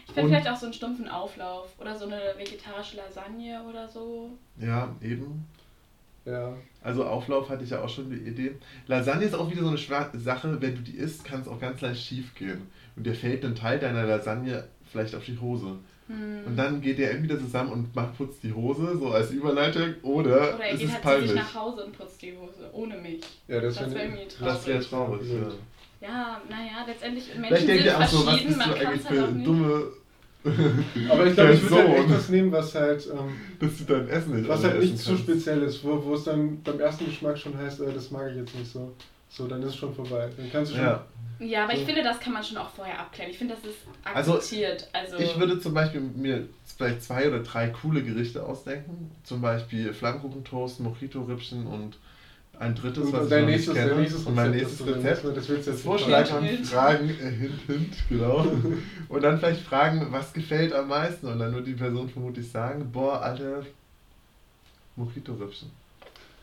[0.06, 4.30] Ich finde vielleicht auch so einen stumpfen Auflauf oder so eine vegetarische Lasagne oder so.
[4.60, 5.46] Ja, eben.
[6.26, 6.54] Ja.
[6.82, 8.54] Also Auflauf hatte ich ja auch schon die Idee.
[8.88, 11.60] Lasagne ist auch wieder so eine Schwa Sache, wenn du die isst, kann es auch
[11.60, 12.68] ganz leicht schief gehen.
[12.96, 15.78] Und dir fällt ein Teil deiner Lasagne vielleicht auf die Hose.
[16.08, 16.42] Hm.
[16.46, 20.56] Und dann geht der entweder zusammen und macht putzt die Hose, so als Überleitung, oder,
[20.56, 21.36] oder er geht halt zu sich peinlich.
[21.36, 23.22] nach Hause und putzt die Hose, ohne mich.
[23.48, 24.54] Ja, das, Das wär- wäre irgendwie traurig.
[24.54, 26.08] Das wäre traurig, ja.
[26.08, 29.02] Ja, naja, letztendlich Menschen Vielleicht sind auch so, was verschieden, bist du man kann eigentlich
[29.02, 29.48] es für halt auch nicht.
[29.48, 29.84] dumme,
[31.10, 34.10] Aber ich glaube, ich würde halt echt was nehmen, was halt, ähm, dass du dein
[34.10, 37.38] Essen nicht was halt nicht zu speziell ist, wo, wo es dann beim ersten Geschmack
[37.38, 38.92] schon heißt, äh, das mag ich jetzt nicht so.
[39.36, 40.30] So, dann ist es schon vorbei.
[40.38, 40.86] Dann kannst du schon.
[40.86, 41.04] Ja.
[41.40, 41.86] Ja, aber ich So.
[41.88, 43.32] finde, das kann man schon auch vorher abklären.
[43.32, 44.88] Ich finde, das ist Also, akzeptiert.
[44.94, 49.10] Also, Ich würde zum Beispiel mir vielleicht zwei oder drei coole Gerichte ausdenken.
[49.24, 51.98] Zum Beispiel Flammkuchentoast, Mojito-Rippchen und
[52.60, 54.28] ein drittes, Und was dein ich noch nächstes, nicht kenne.
[54.28, 55.26] und mein nächstes Rezept.
[55.38, 56.68] Das willst du jetzt Vorschlag nicht haben, Hint.
[56.68, 58.46] Fragen, äh, hint, hint, genau.
[59.10, 61.28] Und dann vielleicht fragen, was gefällt am meisten?
[61.28, 63.64] Und dann wird die Person vermutlich sagen, boah, Alter,
[64.96, 65.72] Mojito-Rippchen.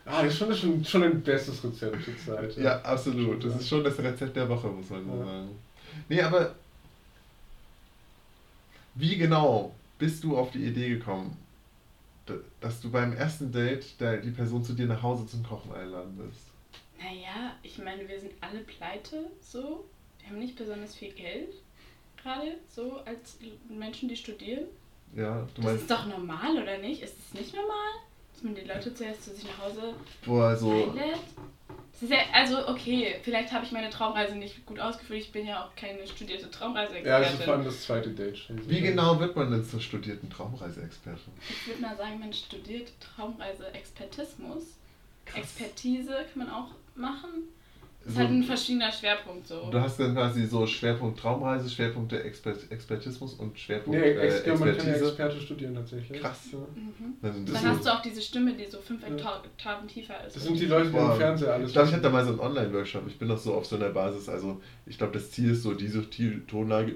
[0.05, 2.57] Ah, das ist schon, das ist schon, schon ein bestes Rezept zur Zeit.
[2.57, 3.43] Ja, absolut.
[3.43, 5.25] Das ist schon das Rezept der Woche, muss man so Ja.
[5.25, 5.49] sagen.
[6.09, 6.55] Nee, aber
[8.95, 11.37] wie genau bist du auf die Idee gekommen,
[12.59, 16.13] dass du beim ersten Date der, die Person zu dir nach Hause zum Kochen einladen
[16.17, 16.47] willst?
[16.99, 19.85] naja, ich meine, wir sind alle pleite, so.
[20.19, 21.49] Wir haben nicht besonders viel Geld,
[22.21, 23.37] gerade, so als
[23.67, 24.65] Menschen, die studieren.
[25.15, 27.01] Ja, du Das meinst, ist doch normal, oder nicht?
[27.01, 27.91] Ist es nicht normal,
[28.41, 29.93] dass man die Leute zuerst zu sich nach Hause
[30.25, 31.19] boah, so, einlädt?
[31.93, 35.19] Das ist ja, also okay, vielleicht habe ich meine Traumreise nicht gut ausgeführt.
[35.19, 37.45] Ich bin ja auch keine studierte Ja, das ist Traumreise-Expertin.
[37.45, 38.69] vor allem das zweite Date schon.
[38.69, 41.33] wie genau wird man denn zur studierten Traumreiseexpertin?
[41.47, 44.63] ich würde mal sagen, man studiert Traumreise-Expertismus.
[45.35, 47.43] Expertise kann man auch machen.
[48.03, 49.69] Ist So, halt ein verschiedener Schwerpunkt so.
[49.69, 54.17] du hast dann quasi so Schwerpunkt Traumreise, Schwerpunkt der Exper Expertismus und Schwerpunkt Nee, äh,
[54.17, 55.05] Ex ja, man kann ja Expertise.
[55.07, 56.19] Experte studieren tatsächlich.
[56.19, 56.39] Krass.
[56.51, 56.57] Ja.
[56.57, 57.13] Mhm.
[57.21, 59.35] Dann das Dann hast du auch diese Stimme, die so fünf Ja.
[59.45, 60.35] Oktaven tiefer ist.
[60.35, 62.31] Das sind die Leute, die im Fernseher alles Ich glaube, ich hatte da mal so
[62.31, 63.03] einen Online-Workshop.
[63.07, 64.27] Ich bin noch so auf so einer Basis.
[64.29, 66.03] Also, ich glaube, das Ziel ist so diese
[66.47, 66.95] Tonlage.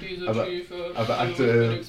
[0.00, 0.74] Diese aber- Tiefe.
[0.94, 1.80] aber aktuell-.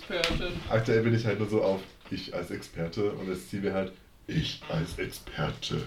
[0.70, 1.80] Aktuell bin ich halt nur so auf
[2.12, 3.92] ich als Experte und das Ziel wäre halt
[4.28, 5.82] ich als Experte.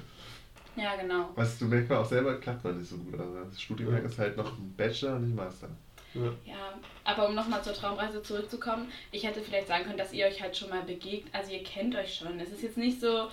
[0.78, 1.30] Ja, genau.
[1.34, 3.18] Was du merkst man auch selber, klappt man nicht so gut.
[3.18, 4.06] Also das Studiengang Ja.
[4.08, 5.68] ist halt noch ein Bachelor und nicht Master.
[6.14, 6.22] Ja.
[6.46, 6.54] Ja,
[7.04, 10.56] aber um nochmal zur Traumreise zurückzukommen, ich hätte vielleicht sagen können, dass ihr euch halt
[10.56, 11.32] schon mal begegnet.
[11.34, 12.38] Also ihr kennt euch schon.
[12.40, 13.28] Es ist jetzt nicht so,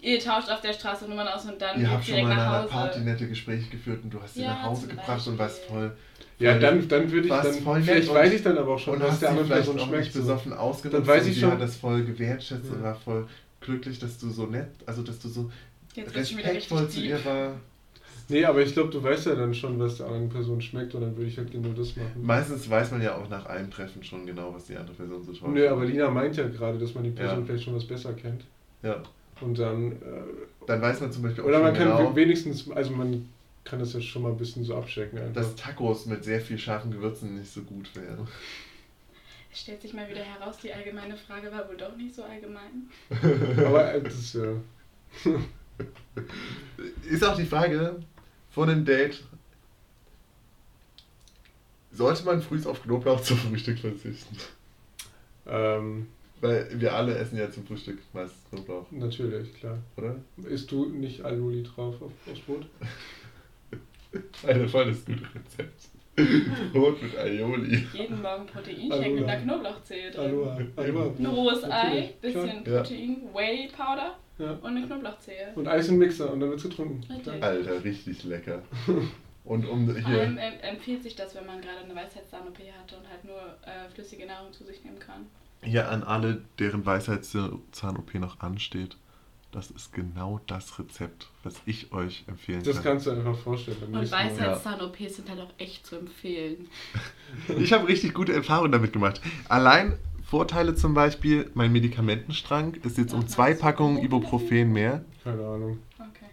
[0.00, 2.46] ihr tauscht auf der Straße Nummern aus und dann Ihr habt schon direkt mal nach
[2.52, 2.68] einer Hause.
[2.72, 5.96] Party nette Gespräche geführt und du hast sie Ja, nach Hause gebracht und warst voll.
[6.38, 7.52] Ja, dann, dann würde ich dann.
[7.54, 9.48] voll nett Vielleicht und- weiß ich dann aber auch schon, und was hast der vielleicht
[9.50, 10.04] Person auch schmeckt.
[10.04, 10.20] nicht So.
[10.20, 10.98] besoffen ausgenutzt.
[11.00, 12.84] Dann weiß und ich schon- hat das voll gewertschätzt und Ja.
[12.84, 13.26] war voll
[13.60, 15.50] glücklich, dass du so nett, also dass du so
[15.94, 17.60] Jetzt respektvoll zu ihr war.
[18.28, 21.00] Nee, aber ich glaube, du weißt ja dann schon, was der anderen Person schmeckt und
[21.00, 22.12] dann würde ich halt genau das machen.
[22.22, 25.32] Meistens weiß man ja auch nach einem Treffen schon genau, was die andere Person so
[25.32, 27.44] toll Nee, aber Lina meint ja gerade, dass man die Person Ja.
[27.44, 28.44] vielleicht schon was besser kennt.
[28.82, 29.02] Ja,
[29.40, 29.92] Und dann.
[29.92, 29.96] Äh,
[30.66, 33.28] dann weiß man zum Beispiel auch oder schon man kann genau, wenigstens, also man
[33.64, 35.34] kann das ja schon mal ein bisschen so abchecken einfach.
[35.34, 38.28] dass Tacos mit sehr viel scharfen Gewürzen nicht so gut wären.
[39.52, 42.88] Es stellt sich mal wieder heraus, die allgemeine Frage war wohl doch nicht so allgemein.
[43.66, 44.52] aber äh, das ist ja.
[47.08, 47.96] Ist auch die Frage
[48.50, 49.22] von einem Date,
[51.92, 54.36] Sollte man früh auf Knoblauch zum Frühstück verzichten?
[55.46, 56.06] Ähm,
[56.40, 59.78] Weil wir alle essen ja zum Frühstück meistens Knoblauch, natürlich, klar.
[59.96, 60.16] oder?
[60.48, 62.66] Isst du nicht Aioli drauf auf, aufs Brot?
[64.46, 65.88] Alter, voll das gute Rezept.
[66.72, 67.86] Brot mit Aioli.
[67.92, 70.24] Jeden Morgen Proteinshake mit einer Knoblauchzehe drin.
[70.30, 70.58] Aloha.
[70.76, 71.14] Aloha.
[71.18, 72.82] Ein rohes Ei, bisschen klar.
[72.82, 74.52] Protein, Whey Powder Ja.
[74.52, 75.52] und eine Knoblauchzehe.
[75.54, 77.04] Und Eis im Mixer und dann wird's getrunken.
[77.12, 77.42] Richtig.
[77.42, 78.62] Alter, richtig lecker.
[79.42, 80.20] Und um Vor hier.
[80.20, 83.88] allem ähm, empfiehlt sich das, wenn man gerade eine Weisheitszahn-OP hatte und halt nur äh,
[83.92, 85.26] flüssige Nahrung zu sich nehmen kann.
[85.62, 88.96] Hier an alle, deren Weisheitszahn-OP noch ansteht.
[89.50, 92.84] Das ist genau das Rezept, was ich euch empfehlen Das kann.
[92.84, 93.78] kannst du einfach vorstellen.
[93.82, 93.94] Und.
[94.12, 96.68] Weisheitszahn-OPs sind halt auch echt zu empfehlen.
[97.58, 99.20] Ich habe richtig gute Erfahrungen damit gemacht.
[99.48, 99.98] Allein
[100.30, 103.52] Vorteile zum Beispiel, mein Medikamentenstrang ist jetzt um zwei?
[103.54, 105.04] Packungen Ibuprofen mehr.
[105.24, 105.78] Keine Ahnung.
[105.98, 106.26] Okay.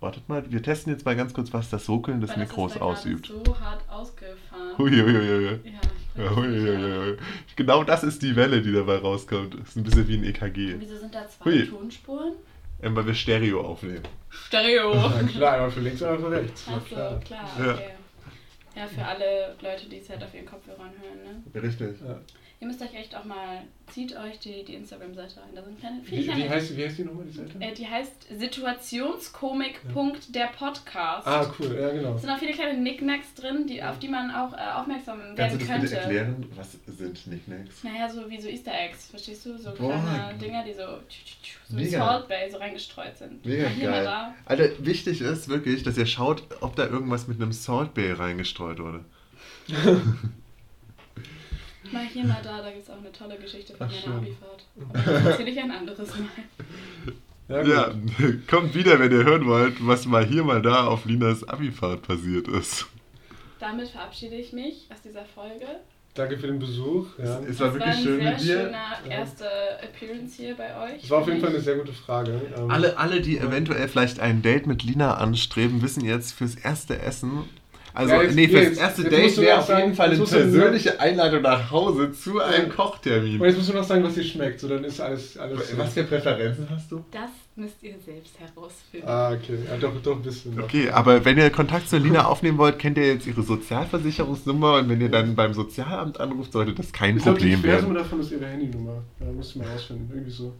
[0.00, 2.76] Wartet mal, wir testen jetzt mal ganz kurz, was das Ruckeln des Weil das Mikros
[2.76, 3.26] ausübt.
[3.28, 4.76] so hart ausgefahren.
[4.78, 5.44] Huiuiuiui.
[5.44, 5.72] Ja, ich
[6.16, 6.72] Ja, weiß nicht, ja.
[6.72, 7.16] huiuiui.
[7.54, 9.54] Genau das ist die Welle, die dabei rauskommt.
[9.60, 10.74] Das ist ein bisschen wie ein EKG.
[10.80, 11.66] Wieso sind da zwei Hui.
[11.68, 12.32] Tonspuren?
[12.82, 14.02] Ähm, weil wir Stereo aufnehmen.
[14.28, 14.92] Stereo.
[14.92, 16.64] Na klar, einmal für links, einmal für rechts.
[16.68, 17.20] Na Achso, klar.
[17.20, 17.74] klar, Ja.
[17.74, 17.90] okay.
[18.76, 21.62] Ja, für alle Leute, die es halt auf ihren Kopfhörern hören, ne?
[21.62, 21.94] Richtig.
[22.04, 22.18] Ja.
[22.64, 23.60] Ihr müsst euch echt auch mal,
[23.92, 25.50] zieht euch die, die Instagram-Seite rein.
[25.54, 27.60] Da sind kleine, Wie, viele wie, kleine heißt, wie heißt die nochmal, die Seite?
[27.60, 29.80] Äh, die heißt Situationskomik.
[30.30, 31.26] Der Podcast.
[31.26, 32.14] Ah, cool, ja, genau.
[32.14, 35.36] Es sind auch viele kleine Knickknacks drin, die, auf die man auch äh, aufmerksam Kannst
[35.36, 35.82] werden du das könnte.
[35.82, 36.46] bitte erklären?
[36.56, 37.84] Was sind Knickknacks?
[37.84, 39.58] Naja, so wie so Easter Eggs, verstehst du?
[39.58, 40.02] So Boah.
[40.02, 41.98] kleine Dinger, die so, tsch, tsch, tsch, so in Mega.
[41.98, 43.44] Salt Bay so reingestreut sind.
[43.44, 44.04] Mega Mal geil.
[44.06, 44.34] mal.
[44.46, 48.78] Alter, wichtig ist wirklich, dass ihr schaut, ob da irgendwas mit einem Salt Bay reingestreut
[48.78, 49.04] wurde.
[51.94, 54.16] Mal hier, mal da, da gibt es auch eine tolle Geschichte von Ach, meiner.
[54.18, 54.64] Abifahrt.
[54.92, 56.28] Aber das erzähle ich ein anderes Mal.
[57.48, 57.62] Ja.
[57.62, 57.94] Ja,
[58.50, 62.48] kommt wieder, wenn ihr hören wollt, was mal hier, mal da auf Linas Abifahrt passiert
[62.48, 62.86] ist.
[63.60, 65.66] Damit verabschiede ich mich aus dieser Folge.
[66.14, 67.06] Danke für den Besuch.
[67.18, 67.40] Ja.
[67.40, 68.60] Es Es war war wirklich ein schön mit dir.
[68.60, 71.00] schöner erster Appearance hier bei euch.
[71.02, 72.40] Das war auf jeden Fall eine sehr gute Frage.
[72.56, 77.00] Ähm, Alle, alle, die eventuell vielleicht ein Date mit Lina anstreben, wissen jetzt fürs erste
[77.00, 77.44] Essen.
[77.96, 80.98] Also, Ja, jetzt- nee, fürs erste Date wäre auf jeden Fall eine du sagen- persönliche
[81.00, 82.68] Einladung nach Hause zu einem.
[82.68, 83.40] Kochtermin.
[83.40, 84.58] Und jetzt musst du noch sagen, was dir schmeckt.
[84.58, 85.38] So, dann ist alles.
[85.38, 87.04] alles Was für Präferenzen hast du?
[87.12, 89.06] Das müsst ihr selbst herausfinden.
[89.08, 89.56] Ah, okay.
[89.70, 90.56] Ja, doch, doch ein bisschen.
[90.56, 90.64] noch.
[90.64, 94.88] Okay, aber wenn ihr Kontakt zu Lina aufnehmen wollt, kennt ihr jetzt ihre Sozialversicherungsnummer und
[94.88, 98.02] wenn ihr dann beim Sozialamt anruft, sollte das kein Ich glaube, die Problem Quersumme werden.
[98.04, 99.02] davon ist ihre Handynummer.
[99.20, 100.08] Ja, musst du mal rausfinden.
[100.12, 100.52] Irgendwie so.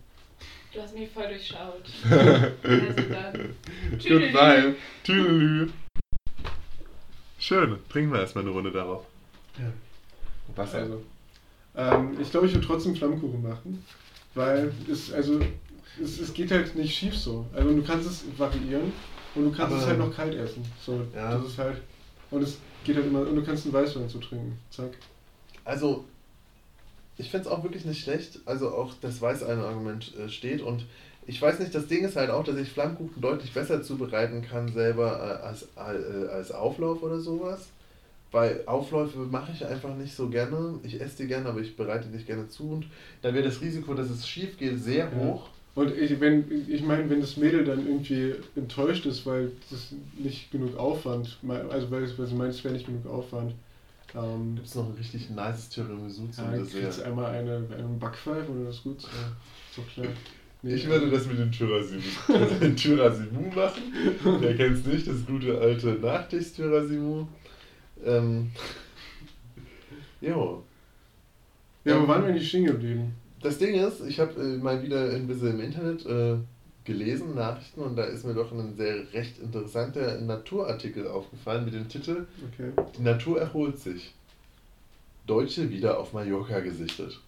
[0.73, 1.83] Du hast mich voll durchschaut.
[2.11, 3.55] also dann.
[4.09, 4.75] Goodbye.
[5.03, 5.69] Tüdelü.
[7.47, 9.05] Schön, trinken wir erstmal eine Runde darauf.
[9.59, 9.71] Ja.
[10.57, 10.79] Wasser.
[10.79, 11.03] Also,
[11.77, 13.85] ähm, ich glaube, ich würde trotzdem Flammkuchen machen,
[14.35, 15.39] weil es, also,
[16.03, 17.45] es, es geht halt nicht schief so.
[17.55, 18.91] Also du kannst es variieren
[19.35, 20.65] und du kannst Aber- es halt noch kalt essen.
[20.81, 21.37] So, Ja.
[21.37, 21.83] das ist halt
[22.31, 24.59] und es geht halt immer und du kannst einen Weißwein zu trinken.
[24.71, 24.93] Zack.
[25.67, 26.07] Also,
[27.19, 28.41] ich finde es auch wirklich nicht schlecht.
[28.47, 30.87] Also auch das Weißein-Argument äh, steht und
[31.27, 34.69] ich weiß nicht, das Ding ist halt auch, dass ich Flammkuchen deutlich besser zubereiten kann
[34.73, 37.69] selber äh, als, äh, als Auflauf oder sowas.
[38.33, 40.81] Weil Aufläufe mache ich einfach nicht so gerne.
[40.83, 42.65] Ich esse die gerne, aber ich bereite die nicht gerne zu.
[42.65, 42.87] Und
[43.23, 45.11] da wäre das Risiko, dass es schief geht, sehr Ja.
[45.15, 45.49] hoch.
[45.77, 50.51] Und ich, wenn, ich meine, wenn das Mädel dann irgendwie enttäuscht ist, weil das nicht
[50.53, 51.39] genug Aufwand,
[51.71, 53.55] also weil, weil sie meint, es wäre nicht genug Aufwand,
[54.15, 57.03] ähm, Gibt es noch ein richtig nice Tiramisu zum ja, Dessert?
[57.05, 59.03] einmal eine, einen Backpfeife oder das gut.
[59.03, 59.09] Ja,
[59.77, 60.07] doch klar.
[60.65, 62.01] Nee, Ich würde das mit dem Tyrasimu,
[62.75, 63.83] Tyrasimu machen.
[64.41, 67.27] Wer kennt es nicht, das gute alte Nachtisch-Tyrasimu.
[68.03, 68.51] Ähm,
[70.23, 70.63] jo.
[71.85, 73.15] Ja, wo waren wir nicht stehen geblieben?
[73.43, 76.37] Das Ding ist, ich habe äh, mal wieder ein bisschen im Internet äh,
[76.85, 81.89] gelesen, Nachrichten, und da ist mir doch ein sehr recht interessanter Naturartikel aufgefallen mit dem
[81.91, 82.73] Titel Okay.
[82.97, 84.15] Die Natur erholt sich.
[85.27, 87.21] Deutsche wieder auf Mallorca gesichtet.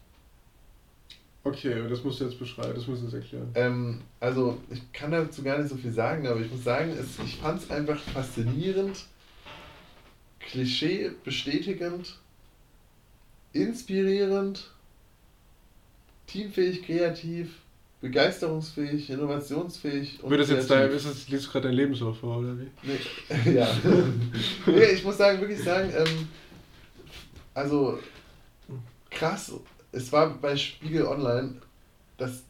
[1.46, 3.48] Okay, das musst du jetzt beschreiben, das musst du jetzt erklären.
[3.54, 7.24] Ähm, also, ich kann dazu gar nicht so viel sagen, aber ich muss sagen, es,
[7.24, 9.04] ich fand es einfach faszinierend,
[10.40, 12.18] Klischee bestätigend,
[13.52, 14.72] inspirierend,
[16.26, 17.52] teamfähig, kreativ,
[18.00, 20.18] begeisterungsfähig, innovationsfähig.
[20.24, 22.66] Wird das jetzt dein, ist das, liest du gerade dein Lebenslauf vor, oder wie?
[22.82, 23.68] Nee, ja.
[24.66, 26.26] nee, ich muss sagen, wirklich sagen, ähm,
[27.54, 28.00] also
[29.10, 29.52] krass,
[29.96, 31.54] es war bei Spiegel Online,
[32.18, 32.42] das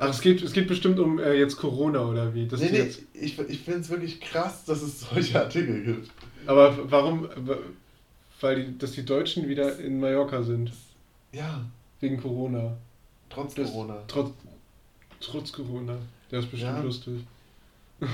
[0.00, 2.46] Ach, es geht, es geht bestimmt um äh, jetzt Corona, oder wie?
[2.46, 6.10] Das nee, nee, jetzt, ich, ich finde es wirklich krass, dass es solche Artikel gibt.
[6.46, 7.28] aber warum?
[8.40, 10.70] Weil die, dass die Deutschen wieder in Mallorca sind,
[11.32, 11.64] Ja,
[11.98, 12.76] wegen Corona.
[13.28, 14.00] trotz Das- Corona.
[14.06, 14.30] Trotz,
[15.20, 15.98] trotz Corona.
[16.30, 16.82] Der ist bestimmt Ja.
[16.82, 17.24] lustig.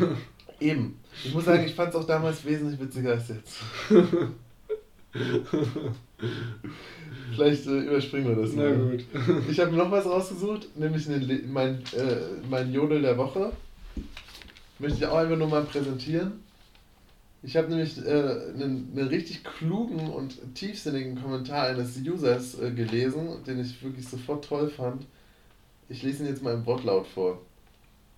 [0.61, 0.98] Eben.
[1.22, 3.59] Ich muss sagen, ich fand es auch damals wesentlich witziger als jetzt.
[7.32, 8.90] Vielleicht äh, überspringen wir das Na mal.
[8.90, 9.04] gut.
[9.50, 12.16] Ich habe noch was rausgesucht, nämlich einen mein, äh,
[12.48, 13.52] mein Jodel der Woche.
[14.78, 16.44] Möchte ich auch einfach nur mal präsentieren.
[17.42, 23.44] Ich habe nämlich äh, einen, einen richtig klugen und tiefsinnigen Kommentar eines Users äh, gelesen,
[23.46, 25.06] den ich wirklich sofort toll fand.
[25.88, 27.42] Ich lese ihn jetzt mal im Wortlaut vor.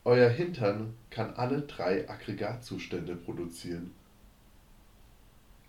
[0.05, 3.91] Euer Hintern kann alle drei Aggregatzustände produzieren.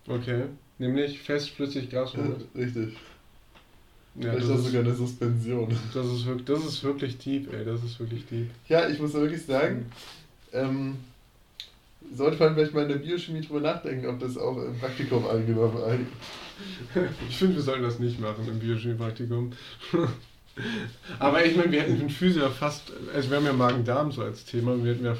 [0.06, 0.44] Okay.
[0.78, 2.44] Nämlich fest, flüssig, Gas oder was?
[2.54, 2.94] Richtig.
[4.14, 5.76] Ja, Vielleicht das ist, sogar eine Suspension.
[5.94, 7.64] das, ist wirklich, das ist wirklich deep, ey.
[7.64, 8.48] Das ist wirklich deep.
[8.68, 9.90] Ja, ich muss wirklich sagen,
[10.52, 10.96] ähm,
[12.14, 15.74] sollte man vielleicht mal in der Biochemie drüber nachdenken, ob das auch im Praktikum angenommen
[15.74, 16.00] wird.
[17.28, 19.52] Ich finde, wir sollten das nicht machen im Biochemie-Praktikum.
[21.20, 24.22] Aber ich meine, wir hätten in Physik ja fast, also wir haben ja Magen-Darm so
[24.22, 25.16] als Thema, und wir hätten ja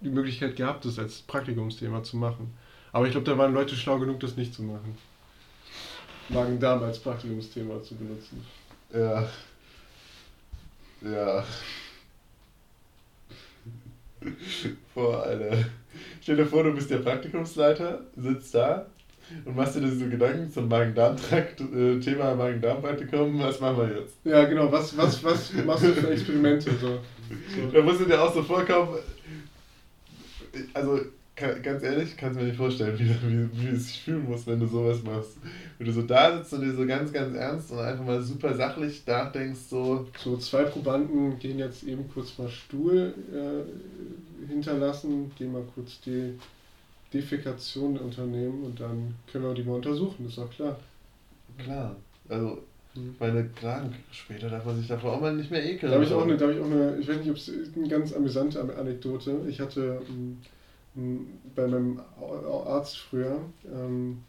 [0.00, 2.52] die Möglichkeit gehabt, das als Praktikumsthema zu machen.
[2.92, 4.96] Aber ich glaube, da waren Leute schlau genug, das nicht zu machen.
[6.28, 8.44] Magen-Darm als Praktikumsthema zu benutzen.
[8.92, 9.26] Ja.
[11.00, 11.44] Ja.
[14.94, 15.64] Boah, Alter.
[16.20, 18.86] Stell dir vor, du bist der Praktikumsleiter, sitzt da
[19.44, 24.16] und machst dir da so Gedanken zum Magen-Darm-Trakt, äh, Thema Magen-Darm-Praktikum, was machen wir jetzt?
[24.24, 26.70] Ja, genau, was, was, was machst du für Experimente?
[26.80, 27.00] So.
[27.72, 28.98] Da muss dir auch so vorkommen,
[30.74, 31.00] also
[31.36, 34.60] ganz ehrlich, kannst du mir nicht vorstellen, wie, wie, wie es sich fühlen muss, wenn
[34.60, 35.38] du sowas machst.
[35.78, 38.54] Wenn du so da sitzt und dir so ganz, ganz ernst und einfach mal super
[38.54, 45.52] sachlich nachdenkst, so, So, zwei Probanden gehen jetzt eben kurz mal Stuhl äh, hinterlassen, gehen
[45.52, 46.34] mal kurz die
[47.12, 50.78] Defekation unternehmen und dann können wir die mal untersuchen, ist doch klar.
[51.58, 51.96] klar,
[52.28, 52.58] also
[52.94, 53.14] Mhm.
[53.18, 55.90] meine Kragen, später darf man sich davor auch mal nicht mehr ekeln.
[55.90, 57.50] Da habe ich auch eine, da habe ich auch eine, ich weiß nicht, ob es
[57.74, 59.40] eine ganz amüsante An- Anekdote.
[59.48, 60.38] Ich hatte ähm,
[60.94, 62.00] bei meinem
[62.66, 64.22] Arzt früher ähm,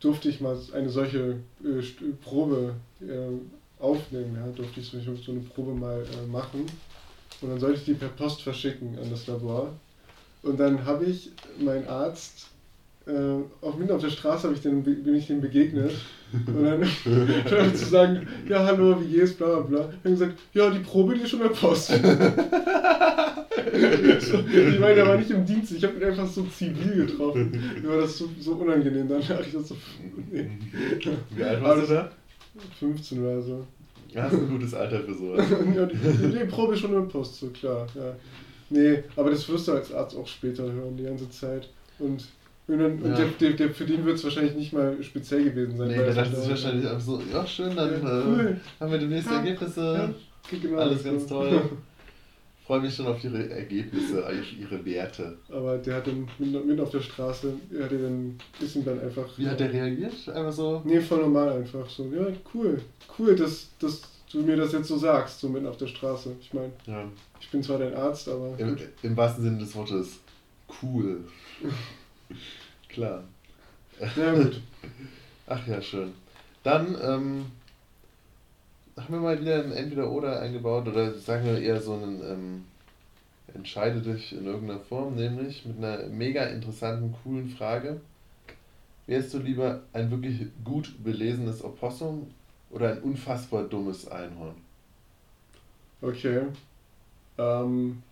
[0.00, 1.82] durfte ich mal eine solche äh,
[2.22, 4.98] Probe äh, aufnehmen, ja, durfte ich so,
[5.32, 6.66] eine Probe mal äh, machen.
[7.40, 9.72] Und dann sollte ich die per Post verschicken an das Labor.
[10.42, 12.48] Und dann habe ich meinen Arzt
[13.06, 13.12] äh,
[13.60, 15.92] auf mitten auf der Straße ich den, bin ich dem begegnet
[16.32, 16.84] und dann
[17.46, 21.14] statt zu sagen, ja hallo, wie geht's, bla bla bla, er gesagt, ja die Probe,
[21.14, 21.88] die ist schon per Post.
[24.20, 27.50] so, ich meine, der war nicht im Dienst, ich habe ihn einfach so zivil getroffen.
[27.82, 29.76] Mir war das so, so unangenehm, dann dachte ich das so,
[30.30, 30.50] nee,
[31.30, 32.10] Wie alt warst du da?
[32.78, 33.66] 15 oder so.
[34.12, 35.44] Ja, hast ein gutes Alter für sowas.
[35.76, 38.16] ja, die, die Probe ist schon per Post, so klar, ja.
[38.70, 41.68] Nee, aber das wirst du als Arzt auch später hören, die ganze Zeit.
[41.98, 42.24] Und,
[42.74, 43.14] und, Ja.
[43.16, 45.88] der, der, der, für den wird es wahrscheinlich nicht mal speziell gewesen sein.
[45.88, 46.50] Nee, es dachte ich dauert.
[46.50, 48.60] wahrscheinlich einfach so, ja schön, dann Ja, äh, cool.
[48.78, 49.36] haben wir demnächst Ja.
[49.38, 50.14] Ergebnisse.
[50.50, 51.62] Genau Alles ganz toll.
[52.66, 55.36] Freue mich schon auf ihre Ergebnisse, auf ihre Werte.
[55.50, 59.26] Aber der hat dann mitten, auf der Straße, er hat dann, ist ihm dann einfach.
[59.36, 60.28] Wie hat der reagiert?
[60.28, 60.80] Einfach so?
[60.84, 62.04] Nee, voll normal einfach so.
[62.14, 62.80] Ja, cool.
[63.18, 66.30] Cool, dass, dass du mir das jetzt so sagst, so mitten auf der Straße.
[66.40, 67.04] Ich meine, Ja.
[67.40, 68.54] ich bin zwar dein Arzt, aber.
[68.58, 68.76] Im.
[69.02, 70.20] Im wahrsten Sinne des Wortes.
[70.80, 71.24] Cool.
[72.92, 73.24] Klar.
[74.16, 74.60] Ja, gut.
[75.46, 76.12] Ach ja, schön.
[76.62, 77.46] Dann ähm,
[78.96, 82.64] haben wir mal wieder ein Entweder-Oder eingebaut oder sagen wir eher so einen ähm,
[83.54, 88.00] Entscheide dich in irgendeiner Form, nämlich mit einer mega interessanten, coolen Frage.
[89.06, 92.30] Wärst du lieber ein wirklich gut belesenes Opossum
[92.70, 94.54] oder ein unfassbar dummes Einhorn?
[96.00, 96.42] Okay.
[97.38, 98.02] Ähm,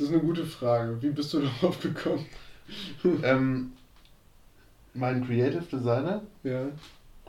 [0.00, 1.00] das ist eine gute Frage.
[1.02, 2.24] Wie bist du darauf gekommen?
[3.22, 3.72] ähm,
[4.94, 6.68] mein Creative Designer Ja.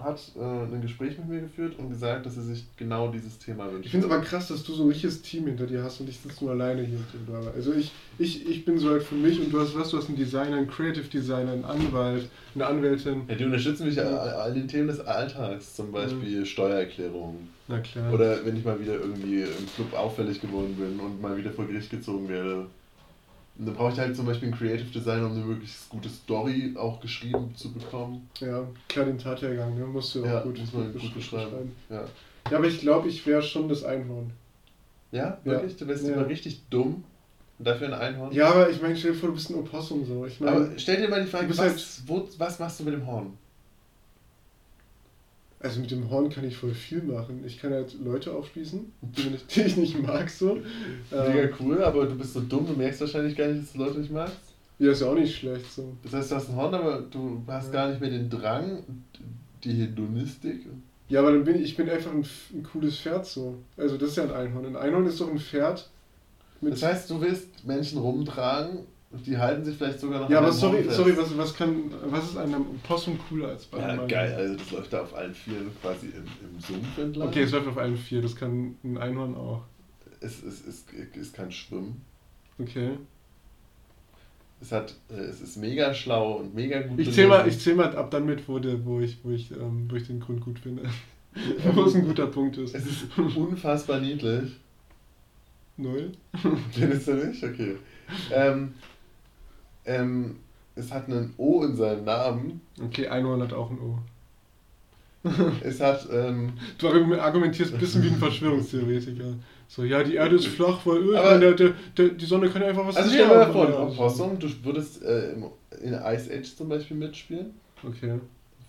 [0.04, 3.72] Hat äh, ein Gespräch mit mir geführt und gesagt, dass er sich genau dieses Thema
[3.72, 3.86] wünscht.
[3.86, 6.10] Ich finde es aber krass, dass du so ein richtiges Team hinter dir hast und
[6.10, 7.52] ich sitze nur alleine hier mit dem Blabber.
[7.56, 10.08] Also ich, ich, ich bin so halt für mich und du hast was, du hast
[10.08, 13.24] einen Designer, einen Creative Designer, einen Anwalt, eine Anwältin.
[13.28, 17.50] Ja, die unterstützen mich an all den Themen des Alltags, zum Beispiel Steuererklärungen.
[17.68, 18.14] Na klar.
[18.14, 21.66] Oder wenn ich mal wieder irgendwie im Club auffällig geworden bin und mal wieder vor
[21.68, 22.66] Gericht gezogen werde.
[23.62, 26.74] Und dann brauche ich halt zum Beispiel einen Creative Designer, um eine möglichst gute Story
[26.76, 28.28] auch geschrieben zu bekommen.
[28.40, 29.86] Ja, klar, den Tathergang, ne?
[29.86, 31.72] musst du auch Ja, gut, muss man gut beschreiben.
[31.88, 32.04] Ja,
[32.50, 34.32] Ja, aber ich glaube, ich wäre schon das Einhorn.
[35.12, 35.78] ja wirklich?
[35.78, 36.14] Du wärst Ja.
[36.16, 37.04] immer richtig dumm
[37.60, 38.32] und dafür ein Einhorn?
[38.32, 40.26] Ja, aber ich meine, stell dir vor, du bist ein Opossum so.
[40.26, 42.84] Ich meine, Aber stell dir mal die Frage, bist was, halt- wo, was machst du
[42.86, 43.38] mit dem Horn?
[45.62, 47.44] Also mit dem Horn kann ich voll viel machen.
[47.46, 50.56] Ich kann halt Leute aufspießen, die, ich nicht mag so.
[51.12, 53.80] Mega Ähm, cool, aber du bist so dumm, du merkst wahrscheinlich gar nicht, dass du
[53.80, 54.38] Leute nicht magst.
[54.80, 55.96] ja, ist ja auch nicht schlecht so.
[56.04, 57.74] Das heißt, du hast ein Horn, aber du hast Ja.
[57.74, 58.84] gar nicht mehr den Drang,
[59.64, 60.66] die Hedonistik.
[61.10, 63.58] Ja, aber dann bin ich, ich bin einfach ein, ein cooles Pferd so.
[63.78, 64.66] Also das ist ja ein Einhorn.
[64.66, 65.90] Ein Einhorn ist doch ein Pferd
[66.62, 66.74] mit.
[66.74, 68.80] Das heißt, du willst Menschen rumtragen
[69.14, 72.38] Die halten sich vielleicht sogar noch Ja, aber sorry, sorry was, was, kann, was ist
[72.38, 75.34] an einem Opossum cooler als bei Ja, einem geil, also das läuft da auf allen
[75.34, 77.28] Vieren quasi im, im Sumpf entlang.
[77.28, 79.64] Okay, es läuft auf allen vier, das kann ein Einhorn auch.
[80.22, 80.86] Es, es, es,
[81.20, 82.02] es kann schwimmen.
[82.58, 82.92] Okay.
[84.62, 87.00] Es, hat, äh, es ist mega schlau und mega gut.
[87.00, 89.52] Ich zähl mal, ich zähl mal ab dann mit, wo, der, wo, ich, wo, ich,
[89.52, 90.84] ähm, wo ich den Grund gut finde.
[91.74, 92.76] wo es ein guter Punkt ist.
[92.76, 94.52] Es ist unfassbar niedlich.
[95.78, 96.12] Null.
[96.72, 97.44] Findest du nicht?
[97.44, 97.78] Okay.
[98.32, 98.74] Ähm,
[99.86, 100.38] ähm,
[100.76, 102.62] es hat einen O in seinem Namen.
[102.84, 103.98] Okay, Einhorn hat auch ein O.
[105.64, 109.36] Es hat, ähm, Du argumentierst ein bisschen wie ein Verschwörungstheoretiker.
[109.68, 112.62] So, ja, die Erde ist flach, weil Aber- irgendwann der, der, der, die Sonne kann
[112.62, 115.34] ja einfach was also stell dir mal vor, ein Opossum, du würdest äh,
[115.82, 117.52] in Ice Age zum Beispiel mitspielen.
[117.88, 118.20] Okay,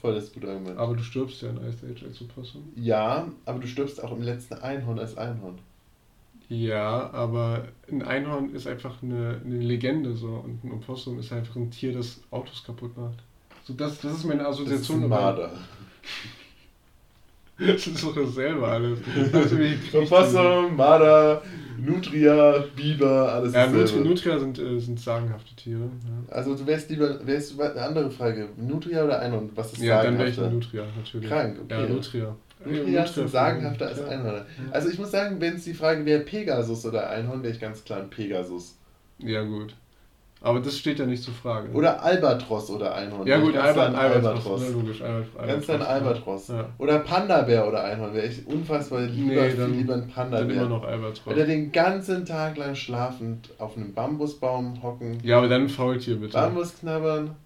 [0.00, 0.78] Voll das gute Argument.
[0.78, 2.62] aber du stirbst ja in Ice Age als Opossum.
[2.76, 5.58] Ja, aber du stirbst auch im letzten Einhorn als Einhorn.
[6.52, 11.56] Ja, aber ein Einhorn ist einfach eine, eine Legende so und ein Opossum ist einfach
[11.56, 13.18] ein Tier, das Autos kaputt macht.
[13.64, 15.08] So, das, das ist meine Das ist Assoziation ein.
[15.08, 15.50] Marder.
[17.58, 18.98] Das ist doch dasselbe alles.
[19.32, 19.56] Also,
[19.92, 21.42] Opossum, Marder,
[21.78, 24.08] Nutria, Biber, alles Ja, dasselbe.
[24.08, 25.80] Nutria sind, äh, sind sagenhafte Tiere.
[25.82, 29.50] Ja, Also du wärst lieber, wärst eine andere Frage, Nutria oder Einhorn?
[29.54, 31.28] Was ist ja dann wäre ich ein Nutria, natürlich.
[31.28, 31.82] Krank, okay.
[31.82, 32.36] Ja, Nutria.
[32.64, 34.06] Sind sagenhafter als ja.
[34.06, 34.46] Einhörner.
[34.70, 37.84] Also ich muss sagen, wenn es die Frage wäre Pegasus oder Einhorn, wäre ich ganz
[37.84, 38.76] klar ein Pegasus.
[39.18, 39.74] Ja, gut.
[40.44, 41.70] Aber das steht ja nicht zur Frage.
[41.70, 43.28] Oder Albatros oder Einhorn.
[43.28, 44.62] ja, gut, Albert, ein Albatros.
[44.64, 46.48] Ja, logisch, Albert, Ganz klar ein Albatros.
[46.48, 46.68] Ja.
[46.78, 50.14] Oder Panda-Bär oder Einhorn wäre ich unfassbar lieber, Nee, viel dann- lieber ein Dann immer
[50.14, 50.64] Panda-Bär.
[50.66, 51.22] noch Albatros.
[51.26, 55.68] Wenn er den ganzen Tag lang schlafend auf einem Bambusbaum hocken, Ja, aber dann ein
[55.68, 56.32] Faultier bitte.
[56.32, 57.36] Bambus knabbern.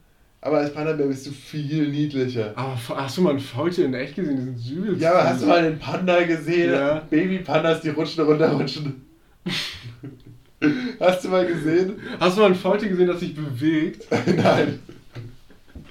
[0.41, 2.53] Aber als Panda-Bär bist du viel niedlicher.
[2.57, 4.55] Aber hast du mal ein Faultier in echt gesehen?
[4.55, 5.03] Die sind übelst.
[5.03, 6.73] Ja, aber hast du mal einen Panda gesehen?
[6.73, 7.07] Ja.
[7.11, 9.03] Baby-Pandas, die rutschen runterrutschen.
[11.01, 11.95] hast du mal gesehen?
[12.21, 14.07] Hast du mal ein Faultier gesehen, das sich bewegt?
[14.37, 14.79] Nein.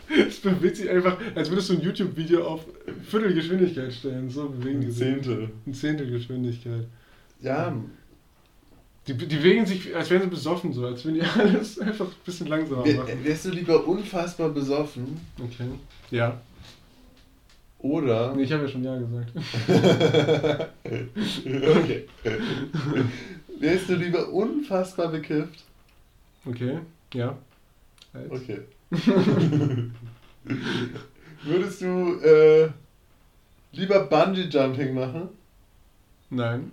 [0.08, 2.66] Es bewegt sich einfach, als würdest du ein YouTube-Video auf
[3.10, 4.30] Viertelgeschwindigkeit stellen.
[4.30, 5.08] So bewegen die Ein sich.
[5.08, 5.50] Zehntel.
[5.66, 6.86] Ein Zehntel Geschwindigkeit.
[7.41, 7.76] Ja,
[9.08, 12.26] Die, die bewegen sich, als wären sie besoffen, so, als würden die alles einfach ein
[12.26, 13.24] bisschen langsamer machen.
[13.24, 15.68] wärst du lieber unfassbar besoffen Okay.
[16.10, 16.41] Ja.
[17.80, 18.34] oder.
[18.36, 19.32] Nee, ich habe ja schon Ja gesagt.
[20.86, 22.06] okay.
[23.60, 25.64] Wärst du lieber unfassbar bekifft?
[26.45, 26.80] Okay.
[27.14, 27.38] Ja.
[28.14, 28.32] Halt.
[28.32, 28.60] Okay.
[31.43, 32.70] Würdest du äh,
[33.72, 35.30] lieber Bungee Jumping machen?
[36.30, 36.72] Nein.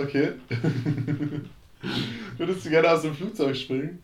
[0.00, 0.32] Okay.
[2.38, 4.02] Würdest du gerne aus dem Flugzeug springen?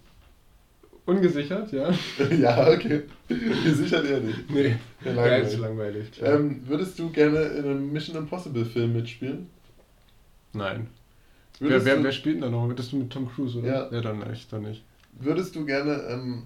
[1.05, 1.91] Ungesichert, ja.
[2.39, 3.03] ja, okay.
[3.29, 4.49] Gesichert eher nicht.
[4.51, 4.77] Nee.
[5.05, 6.21] Ja, Ja, ist langweilig.
[6.21, 6.23] langweilig.
[6.23, 9.49] Ähm, würdest du gerne in einem Mission Impossible Film mitspielen?
[10.53, 10.87] Nein.
[11.59, 12.69] Wer, wer, du, wer spielt denn da noch?
[12.69, 13.69] Würdest du mit Tom Cruise, oder?
[13.69, 13.93] Ja.
[13.93, 14.83] Ja, dann nicht, dann nicht.
[15.19, 16.45] würdest du gerne ähm,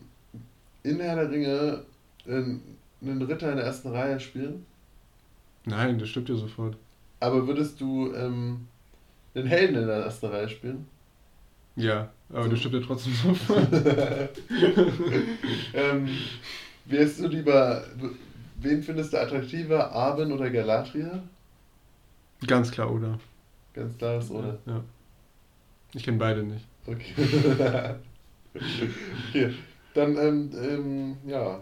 [0.83, 1.83] in Herr der Ringe
[2.27, 2.61] einen,
[3.03, 4.65] einen Ritter in der ersten Reihe spielen?
[5.65, 6.77] Nein, das stimmt ja sofort.
[7.21, 8.69] Aber würdest du ähm,
[9.35, 10.87] einen Helden in der ersten Reihe spielen?
[11.77, 12.51] Ja, aber So.
[12.51, 13.69] das stimmt ja trotzdem sofort.
[15.75, 16.09] ähm,
[16.87, 17.85] wärst du lieber,
[18.61, 21.23] wen findest du attraktiver, Arwen oder Galatria?
[22.47, 23.19] Ganz klar, oder?
[23.75, 24.59] Ganz klares Oder.
[24.67, 24.83] Ja.
[25.93, 26.67] Ich kenne beide nicht.
[26.87, 27.15] Okay.
[29.29, 29.55] okay.
[29.95, 31.61] Dann, ähm, ähm, ja.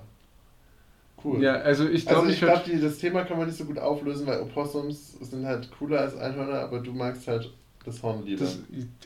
[1.22, 1.42] Cool.
[1.42, 3.78] Ja, also ich glaube, also ich ich glaube, das Thema kann man nicht so gut
[3.78, 7.50] auflösen, weil Opossums sind halt cooler als Einhörner, aber du magst halt
[7.84, 8.44] das Horn lieber.
[8.44, 8.58] Das,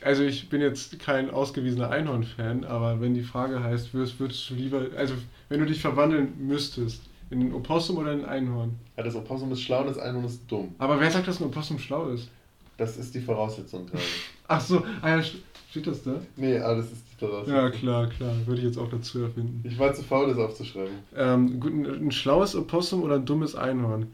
[0.02, 4.54] also ich bin jetzt kein ausgewiesener Einhorn-Fan, aber wenn die Frage heißt, würdest, würdest du
[4.54, 5.14] lieber, also
[5.48, 8.76] wenn du dich verwandeln müsstest, in ein Opossum oder in ein Einhorn.
[8.96, 10.74] ja, das Opossum ist schlau und das Einhorn ist dumm.
[10.78, 12.30] Aber wer sagt, dass ein Opossum schlau ist?
[12.78, 14.02] Das ist die Voraussetzung gerade.
[14.48, 15.34] Ach so, ah ja, st-
[15.70, 16.14] steht das da?
[16.36, 17.54] nee, aber das ist die Voraussetzung.
[17.54, 19.60] Ja, klar, klar, würde ich jetzt auch dazu erfinden.
[19.64, 20.94] Ich war zu faul, das aufzuschreiben.
[21.14, 24.06] Ähm, gut, ein, ein schlaues Opossum oder ein dummes Einhorn?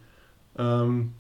[0.59, 1.13] Ähm,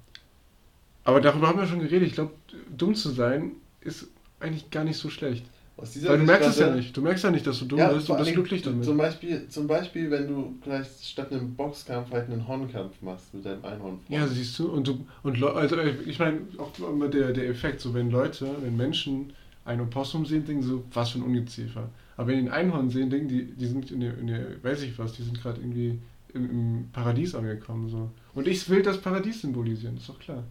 [1.04, 2.08] aber darüber haben wir schon geredet.
[2.08, 2.32] Ich glaube,
[2.76, 4.08] dumm zu sein ist
[4.40, 5.44] eigentlich gar nicht so schlecht.
[5.76, 6.96] Aus dieser Weil du merkst es ja nicht.
[6.96, 8.08] Du merkst ja nicht, dass du dumm Ja, bist.
[8.08, 8.84] Du vor bist glücklich damit.
[8.84, 13.44] Zum Beispiel, zum Beispiel, wenn du vielleicht statt einem Boxkampf halt einen Hornkampf machst mit
[13.44, 13.98] deinem Einhorn.
[14.08, 17.80] Ja, siehst du, und du, und also äh, ich meine, auch immer der, der Effekt,
[17.80, 19.32] so wenn Leute, wenn Menschen
[19.64, 21.88] ein Opossum sehen, denken so, was für ein Ungeziefer.
[22.16, 24.82] Aber wenn die ein Einhorn sehen, denken die, die sind in der, in der weiß
[24.82, 25.98] ich was, die sind gerade irgendwie
[26.34, 27.88] im, im Paradies angekommen.
[27.88, 28.10] So.
[28.34, 30.44] Und ich will das Paradies symbolisieren, ist doch klar.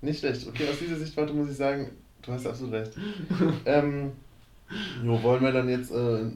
[0.00, 0.46] Nicht schlecht.
[0.48, 1.90] Okay, aus dieser Sichtweise muss ich sagen,
[2.22, 2.92] du hast absolut recht.
[3.66, 4.12] ähm,
[5.04, 6.30] jo, wollen wir dann jetzt, äh,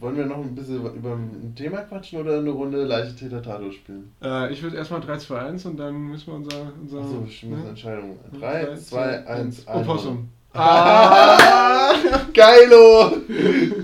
[0.00, 4.12] wollen wir noch ein bisschen über ein Thema quatschen oder eine Runde leichte Täter-Tato spielen?
[4.22, 6.72] Äh, ich würde erstmal 3, 2, 1 und dann müssen wir unser.
[6.80, 7.68] unser Achso, bestimmt ne?
[7.70, 8.18] Entscheidung.
[8.38, 10.28] 3, 2, 1, Opossum.
[10.54, 11.94] Ah!
[12.32, 13.16] Geilo!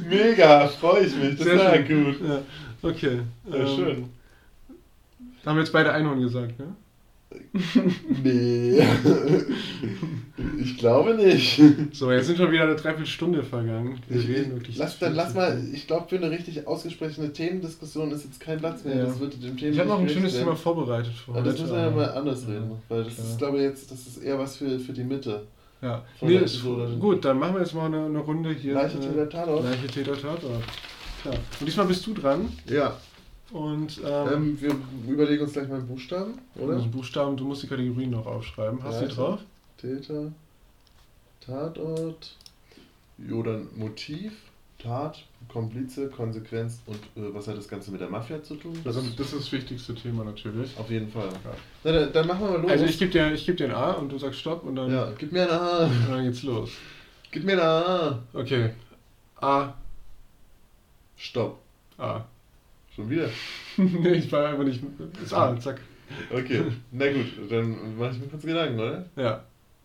[0.08, 1.36] Mega, freue ich mich.
[1.36, 2.04] Das Sehr war schön.
[2.04, 2.28] gut.
[2.28, 2.42] Ja,
[2.82, 3.20] okay.
[3.50, 4.04] Ja, ähm, schön.
[5.44, 6.74] Haben wir jetzt beide Einhorn gesagt, ne?
[8.22, 8.82] Nee.
[10.60, 11.60] ich glaube nicht.
[11.92, 14.00] So, jetzt sind schon wieder eine Dreiviertelstunde vergangen.
[14.08, 18.10] Wir Ich, reden wirklich lass, dann lass mal, ich glaube, für eine richtig ausgesprochene Themendiskussion
[18.12, 18.96] ist jetzt kein Platz mehr.
[18.96, 19.04] Ja.
[19.06, 20.58] Das wird dem Thema Ich habe noch ein schönes gerecht Thema werden.
[20.62, 21.50] vorbereitet für Aber heute.
[21.50, 22.70] das müssen wir ja mal anders reden.
[22.88, 23.26] Weil das klar.
[23.26, 25.42] ist, glaube ich, jetzt, das ist eher was für, für die Mitte.
[25.82, 26.62] Ja, nee, ist
[26.98, 28.74] gut, dann machen wir jetzt mal eine, eine Runde hier.
[28.74, 29.64] Leiche äh, Täter Tatort.
[29.64, 30.62] Leiche Täter Tatort.
[31.20, 31.34] Klar.
[31.60, 32.48] Und diesmal bist du dran.
[32.68, 32.96] Ja.
[33.54, 36.74] Und ähm, Ähm, wir überlegen uns gleich mal einen Buchstaben, oder?
[36.74, 38.82] also Buchstaben, du musst die Kategorien noch aufschreiben.
[38.82, 39.40] Hast du die drauf?
[39.80, 40.32] Täter,
[41.40, 42.36] Tatort,
[43.16, 44.32] jo, dann Motiv,
[44.82, 48.76] Tat, Komplize, Konsequenz und äh, was hat das Ganze mit der Mafia zu tun?
[48.82, 50.76] Das das ist das wichtigste Thema natürlich.
[50.76, 51.28] auf jeden Fall.
[51.28, 51.54] Ja.
[51.84, 52.70] Na, dann, dann machen wir mal los.
[52.72, 54.90] Also ich gebe dir, ich geb dir ein A und du sagst Stopp und dann,
[54.90, 55.84] ja, gib mir eine A.
[55.86, 56.70] und dann geht's los.
[57.30, 58.18] Gib mir eine A.
[58.32, 58.70] Okay.
[59.40, 59.74] A.
[61.16, 61.60] Stopp.
[61.98, 62.24] A.
[62.94, 63.28] Schon wieder?
[63.76, 64.82] nee, ich war einfach nicht.
[65.22, 65.80] Ist A, zack.
[66.30, 69.06] Okay, na gut, dann mache ich mir kurz Gedanken, oder?
[69.16, 69.44] Ja.